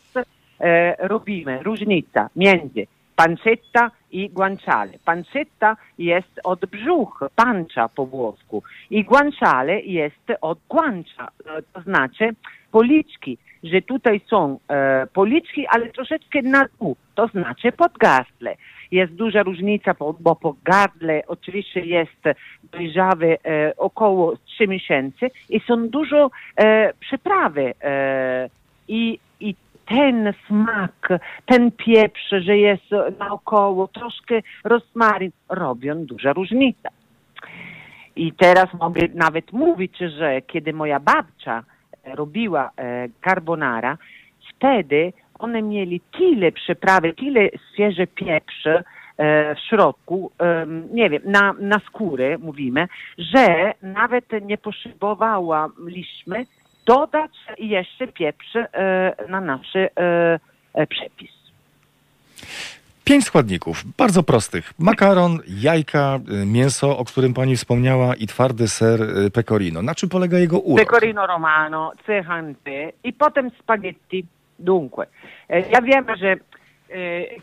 [0.60, 2.88] e, robimy różnica między
[3.20, 4.92] pancetta i guanciale.
[5.06, 12.30] Pancetta jest od brzuch, pancza po włosku i guanciale jest od guancia, e, to znaczy
[12.72, 18.56] policzki, że tutaj są e, policzki, ale troszeczkę na dół, to znaczy pod gardle.
[18.92, 22.24] Jest duża różnica, bo, bo po gardle oczywiście jest
[22.72, 28.50] dojrzawy e, około 3 miesięcy i są dużo e, przyprawy e,
[28.88, 29.20] i
[29.90, 31.08] ten smak,
[31.46, 32.84] ten pieprz, że jest
[33.20, 36.90] naokoło, troszkę rozmaryn, robią duża różnica.
[38.16, 41.64] I teraz mogę nawet mówić, że kiedy moja babcia
[42.04, 43.98] e, robiła e, carbonara,
[44.50, 48.84] wtedy one mieli tyle przyprawy, tyle świeże pieprze
[49.18, 50.32] e, w środku,
[50.92, 52.88] nie wiem, na, na skórę mówimy,
[53.18, 56.46] że nawet nie potrzebowaliśmy
[56.90, 59.90] dodać jeszcze pieprz e, na nasz e,
[60.74, 61.32] e, przepis.
[63.04, 64.74] Pięć składników, bardzo prostych.
[64.80, 69.00] Makaron, jajka, mięso, o którym pani wspomniała i twardy ser
[69.34, 69.82] pecorino.
[69.82, 70.88] Na czym polega jego urok?
[70.88, 74.26] pecorino romano, cechante i potem spaghetti.
[74.60, 75.06] Dunque,
[75.50, 76.36] ja wiem, że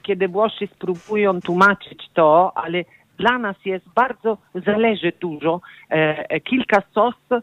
[0.03, 2.85] kiedy Włosi spróbują tłumaczyć to, ale
[3.19, 5.61] dla nas jest bardzo, zależy dużo.
[6.45, 7.43] Kilka sos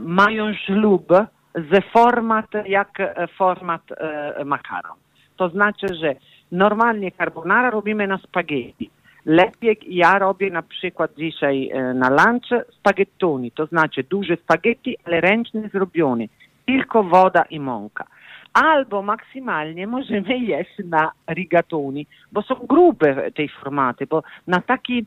[0.00, 1.12] mają ślub
[1.54, 4.96] z format jak e, format e, makaron.
[5.36, 6.14] To znaczy, że
[6.52, 8.90] normalnie carbonara robimy na spaghetti.
[9.26, 15.20] Lepiej ja robię na przykład dzisiaj e, na lunch spaghettoni, to znaczy duże spaghetti, ale
[15.20, 16.24] ręcznie zrobione.
[16.66, 18.04] Tylko woda i mąka.
[18.52, 25.06] Albo maksymalnie możemy jeść na rigatoni, bo są grube te formaty, bo na taki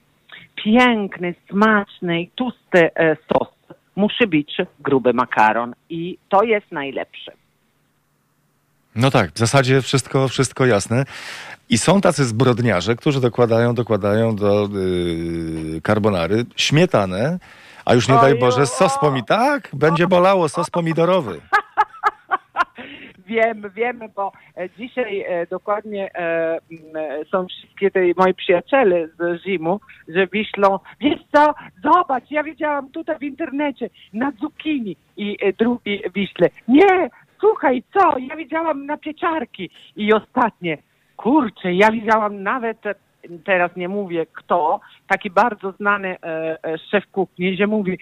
[0.55, 3.56] piękny, smaczny i tłusty e, sos
[3.97, 7.31] musi być gruby makaron i to jest najlepsze.
[8.95, 11.05] No tak, w zasadzie wszystko, wszystko jasne.
[11.69, 17.39] I są tacy zbrodniarze, którzy dokładają, dokładają do yy, carbonary śmietanę,
[17.85, 19.51] a już nie daj Oj, Boże, sos pomidorowy.
[19.51, 21.41] Tak, będzie bolało, sos pomidorowy.
[23.27, 26.59] Wiem, wiemy, bo e, dzisiaj e, dokładnie e,
[27.31, 31.53] są wszystkie te moi przyjaciele z Rzymu, że wyślą, wiesz co,
[31.83, 37.09] zobacz, ja widziałam tutaj w internecie na zucchini i drugi wyśle, nie,
[37.39, 39.69] słuchaj, co, ja widziałam na pieczarki.
[39.95, 40.77] I ostatnie,
[41.17, 42.77] kurczę, ja widziałam nawet,
[43.45, 47.97] teraz nie mówię kto, taki bardzo znany e, e, szef kuchni, że mówi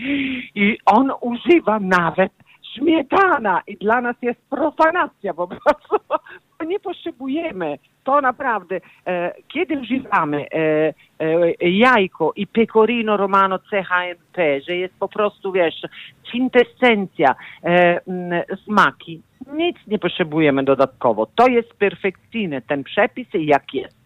[0.55, 2.31] i on używa nawet
[2.75, 5.95] śmietana i dla nas jest profanacja po prostu.
[6.67, 7.77] Nie potrzebujemy.
[8.03, 15.07] To naprawdę, e, kiedy używamy e, e, jajko i pecorino romano CHMP, że jest po
[15.07, 15.81] prostu, wiesz,
[16.27, 18.31] kwintesencja m,
[18.63, 19.21] smaki,
[19.53, 21.27] nic nie potrzebujemy dodatkowo.
[21.35, 23.97] To jest perfekcyjny ten przepis jak jest.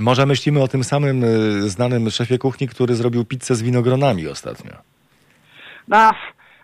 [0.00, 1.24] Może myślimy o tym samym
[1.60, 4.72] znanym szefie kuchni, który zrobił pizzę z winogronami ostatnio.
[5.88, 6.10] No,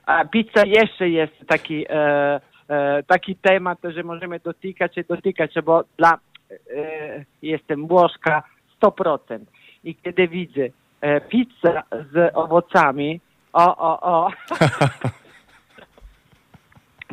[0.06, 5.84] a pizza jeszcze jest taki, e, e, taki temat, że możemy dotykać i dotykać, bo
[5.98, 6.18] dla,
[6.50, 8.42] e, jestem Włoszka
[8.82, 9.38] 100%.
[9.84, 10.60] I kiedy widzę
[11.00, 11.82] e, pizzę
[12.12, 13.20] z owocami,
[13.52, 14.30] o, o, o,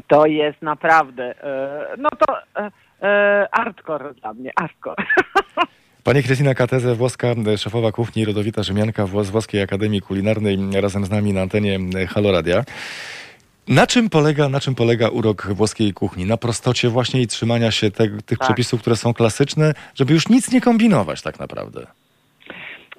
[0.07, 2.71] to jest naprawdę, e, no to e,
[3.01, 5.03] e, hardcore dla mnie, hardcore.
[6.03, 7.27] Pani Krystyna Kateze, włoska
[7.57, 12.31] szefowa kuchni, rodowita Rzymianka włos- Włoskiej Akademii Kulinarnej, razem z nami na antenie e, Halo
[12.31, 12.63] Radia.
[13.67, 16.25] Na czym polega, na czym polega urok włoskiej kuchni?
[16.25, 18.47] Na prostocie właśnie i trzymania się te, tych Tak.
[18.47, 21.87] przepisów, które są klasyczne, żeby już nic nie kombinować tak naprawdę.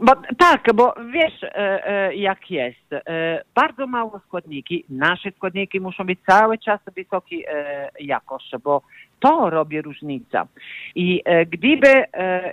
[0.01, 2.93] Bo, tak, bo wiesz e, e, jak jest.
[2.93, 4.85] E, bardzo mało składniki.
[4.89, 7.47] Nasze składniki muszą być cały czas wysokiej
[8.01, 8.83] jakości, bo
[9.23, 10.47] to robi różnica.
[10.95, 12.53] I e, gdyby e,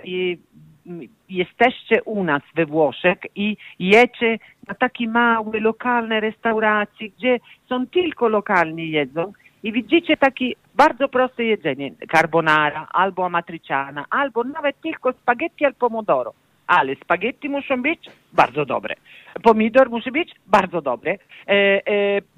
[1.28, 8.28] jesteście u nas we Włoszech i jecie na takiej małej, lokalnej restauracji, gdzie są tylko
[8.28, 15.64] lokalni jedzą i widzicie takie bardzo proste jedzenie, carbonara albo amatriciana, albo nawet tylko spaghetti
[15.64, 16.34] al pomodoro
[16.70, 18.94] ale spaghetti muszą być bardzo dobre.
[19.42, 21.10] Pomidor musi być bardzo dobry.
[21.10, 21.80] E, e,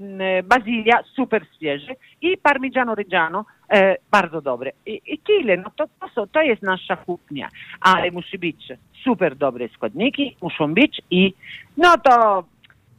[0.01, 4.71] m, bazylia super świeży i parmigiano reggiano e, bardzo dobre.
[4.87, 7.49] I, i tyle, no to, to, to jest nasza kuchnia.
[7.81, 8.73] Ale musi być
[9.05, 11.35] super dobre składniki, muszą być i
[11.77, 12.45] no to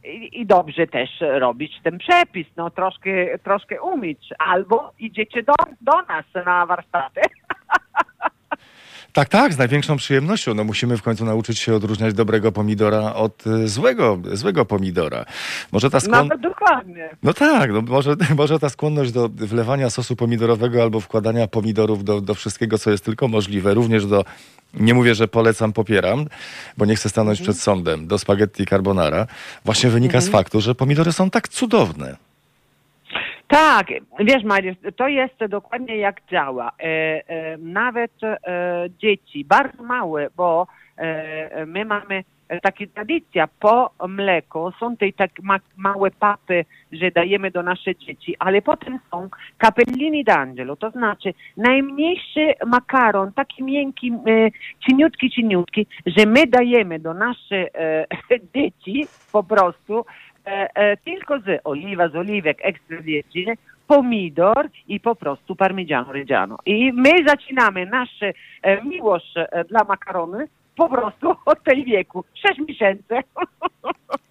[0.04, 4.28] i, i dobrze też robić ten przepis, no troszkę, troszkę umieć.
[4.38, 7.20] Albo idziecie do, do nas na warsztaty.
[9.14, 10.54] Tak, tak, z największą przyjemnością.
[10.54, 15.24] No musimy w końcu nauczyć się odróżniać dobrego pomidora od y, złego, złego pomidora.
[15.72, 16.28] Może ta skłon...
[16.28, 17.08] to dokładnie.
[17.22, 22.20] No tak, no może, może ta skłonność do wlewania sosu pomidorowego albo wkładania pomidorów do,
[22.20, 24.24] do wszystkiego, co jest tylko możliwe, również do,
[24.74, 26.26] nie mówię, że polecam, popieram,
[26.76, 29.26] bo nie chcę stanąć przed sądem, do spaghetti carbonara,
[29.64, 32.16] właśnie wynika z faktu, że pomidory są tak cudowne.
[33.48, 33.86] Tak,
[34.20, 36.72] wiesz Mariusz, to jest dokładnie jak działa.
[36.78, 36.84] E,
[37.28, 38.38] e, nawet e,
[38.98, 40.66] dzieci, bardzo małe, bo
[41.66, 42.24] my mamy
[42.62, 48.36] takie tradycja, po mleko są te tak ma, małe papy, że dajemy do nasze dzieci,
[48.38, 49.28] ale potem są
[49.58, 54.50] kapellini d'angelo, to znaczy najmniejszy makaron, taki miękki, e,
[54.88, 58.06] cieniutki, cieniutki, że my dajemy do naszych e,
[58.54, 60.06] dzieci po prostu
[61.04, 63.54] tylko z oliwa, z oliwek ekstra virgine,
[63.86, 66.58] pomidor i po prostu parmigiano reggiano.
[66.66, 68.32] I my zaczynamy nasze
[68.62, 73.14] e, miłość e, dla makarony po prostu od tej wieku, 6 miesięcy.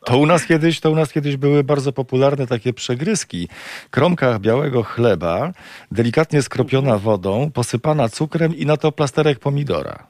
[0.05, 3.47] To u nas kiedyś, to u nas kiedyś były bardzo popularne takie przegryzki.
[3.91, 5.51] Kromka białego chleba,
[5.91, 10.07] delikatnie skropiona wodą, posypana cukrem i na to plasterek pomidora.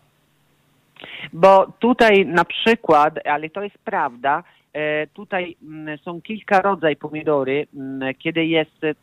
[1.33, 4.62] Bo tutaj na przykład, ale to jest prawda, e,
[5.13, 8.93] tutaj mm, są kilka rodzajów pomidory, mm, kiedy jest, e,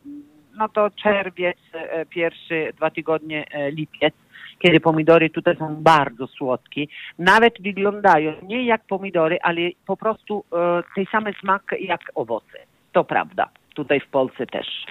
[0.57, 4.13] no to czerwiec, e, pierwszy dwa tygodnie e, lipiec,
[4.59, 6.85] kiedy pomidory tutaj są bardzo słodkie.
[7.19, 12.57] Nawet wyglądają nie jak pomidory, ale po prostu e, tej same smak jak owoce.
[12.91, 13.49] To prawda.
[13.75, 14.85] Tutaj w Polsce też.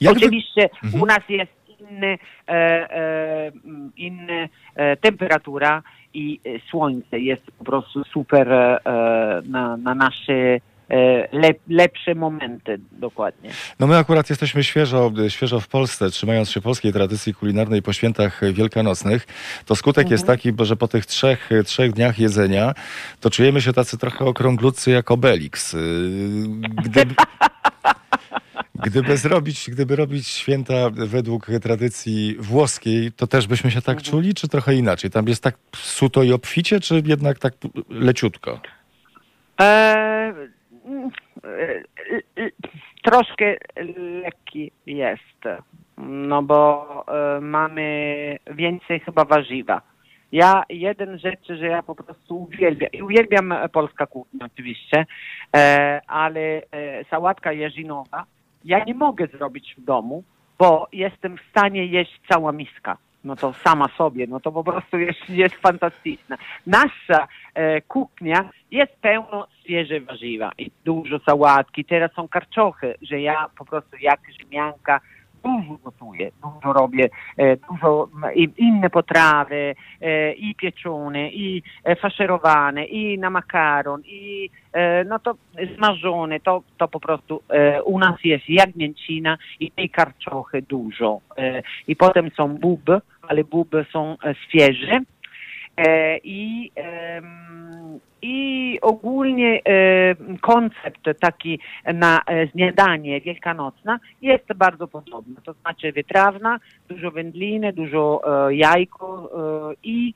[0.00, 1.02] Jak Oczywiście Mhm.
[1.02, 2.18] u nas jest inny,
[2.48, 5.82] e, e, m, inny e, temperatura
[6.14, 8.48] i słońce jest po prostu super
[9.44, 10.60] na, na nasze
[11.32, 13.50] lep, lepsze momenty dokładnie.
[13.80, 18.40] No my akurat jesteśmy świeżo, świeżo w Polsce, trzymając się polskiej tradycji kulinarnej po świętach
[18.52, 19.26] wielkanocnych.
[19.66, 22.74] To skutek jest taki, bo że po tych trzech, trzech dniach jedzenia
[23.20, 25.72] to czujemy się tacy trochę okrąglucy jak Obelix.
[25.72, 25.80] Yy,
[26.84, 27.14] Gdyby,
[28.82, 34.48] gdyby zrobić, gdyby robić święta według tradycji włoskiej, to też byśmy się tak czuli, czy
[34.48, 35.10] trochę inaczej?
[35.10, 37.54] Tam jest tak suto i obficie, czy jednak tak
[37.88, 38.60] leciutko?
[39.60, 40.34] E,
[40.84, 41.10] mm,
[41.44, 41.82] e,
[42.44, 42.50] e,
[43.02, 43.56] troszkę
[44.22, 45.44] lekki jest,
[45.98, 49.82] no bo e, mamy więcej chyba warzywa.
[50.32, 55.06] Ja jeden rzecz, że ja po prostu uwielbiam, i uwielbiam polska kuchnia oczywiście,
[56.06, 56.62] ale
[57.10, 58.24] sałatka jarzynowa
[58.64, 60.24] ja nie mogę zrobić w domu,
[60.58, 62.96] bo jestem w stanie jeść cała miska.
[63.24, 66.38] No to sama sobie, no to po prostu jest, jest fantastyczna.
[66.66, 71.84] Nasza e, kuchnia jest pełno świeże warzywa i dużo sałatki.
[71.84, 75.00] Teraz są karczochy, że ja po prostu jak Rzymianka
[75.44, 78.08] dużo gotuję, dużo robię, e, dużo
[78.56, 84.50] inne potrawy, e, i pieczone, i e, faszerowane, i na makaron, i
[85.06, 85.34] no to
[85.76, 87.42] smażone, to, to po prostu
[87.84, 91.20] u nas jest jagnięcina i tej karczochy dużo.
[91.88, 94.16] I potem są buby, ale buby są
[94.48, 95.00] świeże.
[96.24, 97.57] I, em,
[98.22, 101.60] I ogólnie e, koncept taki
[101.94, 105.34] na e, śniadanie wielkanocna jest bardzo podobny.
[105.44, 109.30] To znaczy wytrawna, dużo wędliny, dużo e, jajko
[109.82, 110.14] i,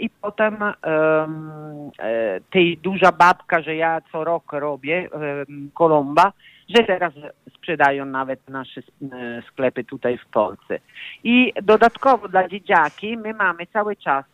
[0.00, 1.50] i potem em,
[2.50, 5.08] tej duża babka, że ja co rok robię,
[5.74, 6.32] kolomba,
[6.76, 7.12] że teraz
[7.54, 8.82] sprzedają nawet nasze
[9.48, 10.78] sklepy tutaj w Polsce.
[11.24, 14.24] I dodatkowo dla dzieciaki my mamy cały czas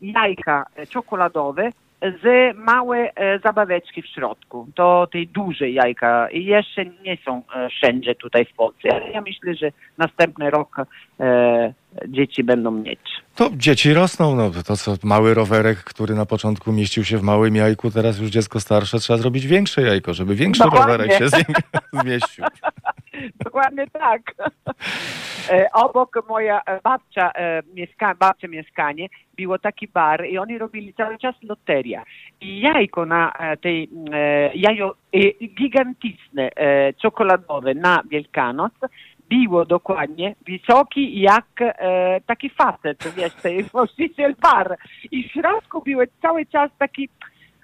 [0.00, 1.70] jajka czekoladowe
[2.02, 4.68] z małe e, zabaweczki w środku.
[4.74, 9.20] To te duże jajka i jeszcze nie są e, wszędzie tutaj w Polsce, ale ja
[9.20, 10.76] myślę, że następny rok
[11.20, 11.74] e,
[12.08, 13.00] dzieci będą mieć.
[13.34, 17.56] To dzieci rosną, no to co, mały rowerek, który na początku mieścił się w małym
[17.56, 20.92] jajku, teraz już dziecko starsze, trzeba zrobić większe jajko, żeby większy Dokładnie.
[20.92, 21.62] rowerek się zmi-
[22.02, 22.44] zmieścił.
[23.44, 24.20] Dokładnie tak.
[25.50, 31.18] E, Obok moja babcia, e, mieszka, babcia mieszkanie, było taki bar i oni robili cały
[31.18, 32.04] czas loteria.
[32.40, 33.88] I jajko na e, tej,
[34.54, 34.94] jajo
[35.58, 36.50] gigantyczne,
[37.02, 38.72] czekoladowe na Wielkanoc
[39.32, 44.76] biło dokładnie, wysoki jak e, taki facet, wiesz, właściciel bar.
[45.10, 47.08] I w środku były cały czas taki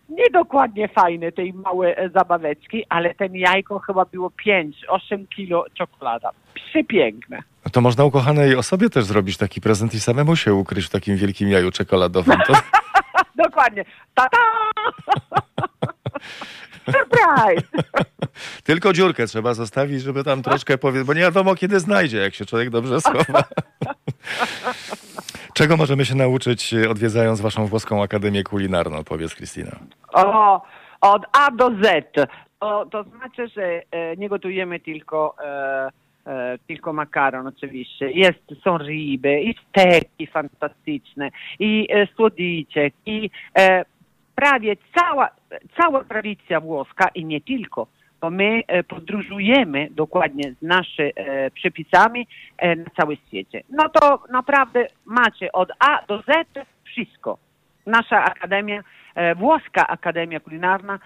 [0.08, 6.30] niedokładnie fajne tej małe e, zabaweczki, ale ten jajko chyba było 5-8 kilo czekolada.
[6.54, 7.38] Przepiękne.
[7.64, 11.16] No to można ukochanej osobie też zrobić taki prezent i samemu się ukryć w takim
[11.16, 12.38] wielkim jaju czekoladowym.
[12.46, 12.52] To,
[13.44, 13.84] Dokładnie.
[14.14, 14.38] Ta-ta!
[16.92, 17.68] Surprise!
[18.64, 22.46] tylko dziurkę trzeba zostawić, żeby tam troszkę powiedzieć, bo nie wiadomo kiedy znajdzie, jak się
[22.46, 23.44] człowiek dobrze schowa.
[25.58, 29.70] Czego możemy się nauczyć e, odwiedzając waszą włoską akademię kulinarną, powiedz Krystyna.
[30.12, 30.62] O,
[31.00, 32.14] od A do Z.
[32.58, 35.88] To, to znaczy, że e, nie gotujemy tylko, e,
[36.26, 38.10] e, tylko makaron oczywiście.
[38.10, 43.30] Jest, są ryby i steki fantastyczne i e, słodycze i
[44.34, 45.28] prawie cała,
[45.76, 47.86] cała tradycja włoska i nie tylko.
[48.20, 52.26] Bo my e, podróżujemy dokładnie z naszymi e, przepisami
[52.58, 53.62] e, na całym świecie.
[53.70, 56.48] No to naprawdę macie od A do Z
[56.84, 57.38] wszystko.
[57.86, 58.82] Nasza akademia,
[59.36, 60.98] włoska akademia kulinarna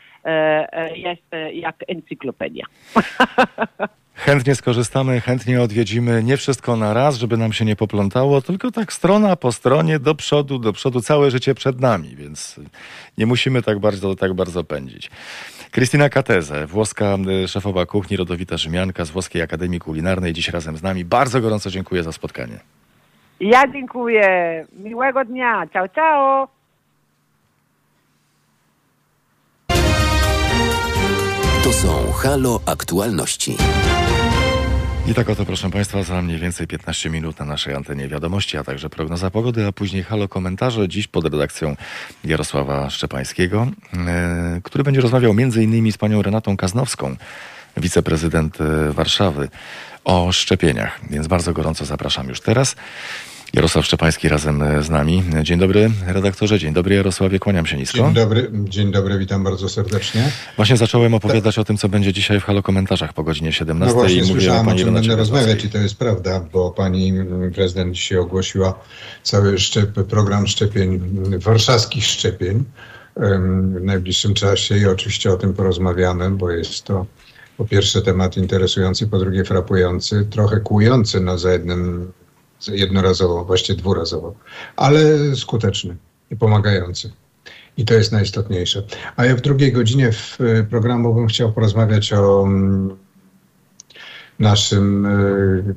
[0.94, 2.66] jest jak encyklopedia.
[4.14, 6.22] Chętnie skorzystamy, chętnie odwiedzimy.
[6.22, 10.14] Nie wszystko na raz, żeby nam się nie poplątało, tylko tak strona po stronie, do
[10.14, 12.60] przodu, do przodu, całe życie przed nami, więc
[13.18, 15.10] nie musimy tak bardzo, tak bardzo pędzić.
[15.72, 20.82] Krystyna Kateze, włoska y, szefowa kuchni, rodowita Rzymianka z Włoskiej Akademii Kulinarnej, dziś razem z
[20.82, 21.04] nami.
[21.04, 22.58] Bardzo gorąco dziękuję za spotkanie.
[23.40, 24.66] Ja dziękuję.
[24.72, 25.66] Miłego dnia.
[25.72, 26.48] Ciao, ciao.
[31.64, 33.56] To są Halo Aktualności.
[35.06, 38.64] I tak oto, proszę Państwa, za mniej więcej 15 minut na naszej antenie wiadomości, a
[38.64, 41.76] także prognoza pogody, a później halo komentarze, dziś pod redakcją
[42.24, 45.92] Jarosława Szczepańskiego, e, który będzie rozmawiał m.in.
[45.92, 47.16] z panią Renatą Kaznowską,
[47.76, 49.48] wiceprezydent e, Warszawy,
[50.04, 51.00] o szczepieniach.
[51.10, 52.76] Więc bardzo gorąco zapraszam już teraz.
[53.52, 55.22] Jarosław Szczepański razem e, z nami.
[55.42, 56.58] Dzień dobry, redaktorze.
[56.58, 57.38] Dzień dobry, Jarosławie.
[57.38, 57.98] Kłaniam się nisko.
[57.98, 60.30] Dzień dobry, dzień dobry, witam bardzo serdecznie.
[60.56, 64.00] Właśnie zacząłem opowiadać o tym, co będzie dzisiaj w halo komentarzach po godzinie 17 No
[64.00, 67.12] właśnie i słyszałem, o czym będę rozmawiać i to jest prawda, bo pani
[67.54, 68.78] prezydent dzisiaj ogłosiła
[69.22, 71.00] cały szczep, program szczepień,
[71.38, 72.64] warszawskich szczepień
[73.16, 77.06] w najbliższym czasie i oczywiście o tym porozmawiamy, bo jest to
[77.56, 82.12] po pierwsze temat interesujący, po drugie frapujący, trochę kłujący no za jednym
[82.68, 84.34] jednorazowo, właściwie dwurazowo,
[84.76, 85.00] ale
[85.36, 85.96] skuteczny
[86.30, 87.12] i pomagający.
[87.76, 88.82] I to jest najistotniejsze.
[89.16, 92.96] A ja w drugiej godzinie w y, programu bym chciał porozmawiać o mm,
[94.38, 95.74] naszym y,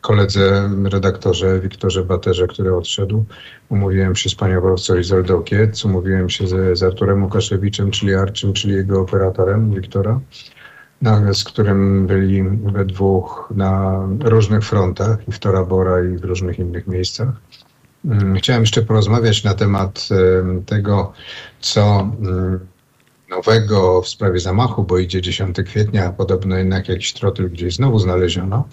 [0.00, 3.24] koledze, redaktorze Wiktorze Baterze, który odszedł.
[3.68, 8.52] Umówiłem się z panią profesor Izoldą Kiec, umówiłem się z, z Arturem Łukaszewiczem, czyli Arczym,
[8.52, 10.20] czyli jego operatorem Wiktora,
[11.32, 16.58] z którym byli we dwóch na różnych frontach, i w Tora Bora i w różnych
[16.58, 17.28] innych miejscach.
[18.04, 21.12] Mm, Chciałem jeszcze porozmawiać na temat em, tego,
[21.60, 22.60] co mm,
[23.30, 27.98] nowego w sprawie zamachu, bo idzie 10 kwietnia, a podobno jednak jakiś trotyl gdzieś znowu
[27.98, 28.68] znaleziono,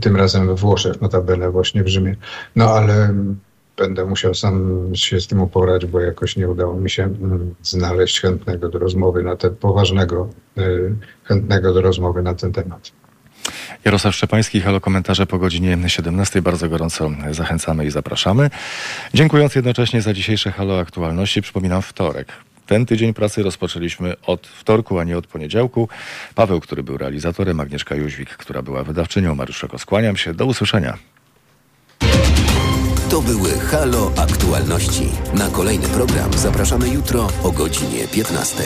[0.00, 2.16] tym razem we Włoszech, notabene właśnie w Rzymie.
[2.56, 3.38] No ale mm,
[3.80, 8.20] będę musiał sam się z tym uporać, bo jakoś nie udało mi się mm, znaleźć
[8.20, 10.28] chętnego do rozmowy na ten poważnego,
[10.58, 12.92] y, chętnego do rozmowy na ten temat.
[13.84, 16.42] Jarosław Szczepański, halo komentarze po godzinie 17.
[16.42, 18.50] Bardzo gorąco zachęcamy i zapraszamy.
[19.14, 22.32] Dziękując jednocześnie za dzisiejsze halo aktualności, przypominam wtorek.
[22.66, 25.88] Ten tydzień pracy rozpoczęliśmy od wtorku, a nie od poniedziałku.
[26.34, 30.34] Paweł, który był realizatorem, Agnieszka Jóźwik, która była wydawczynią, Mariusz Szoko, skłaniam się.
[30.34, 30.98] Do usłyszenia.
[33.10, 35.08] To były Halo Aktualności.
[35.34, 38.64] Na kolejny program zapraszamy jutro o godzinie 15.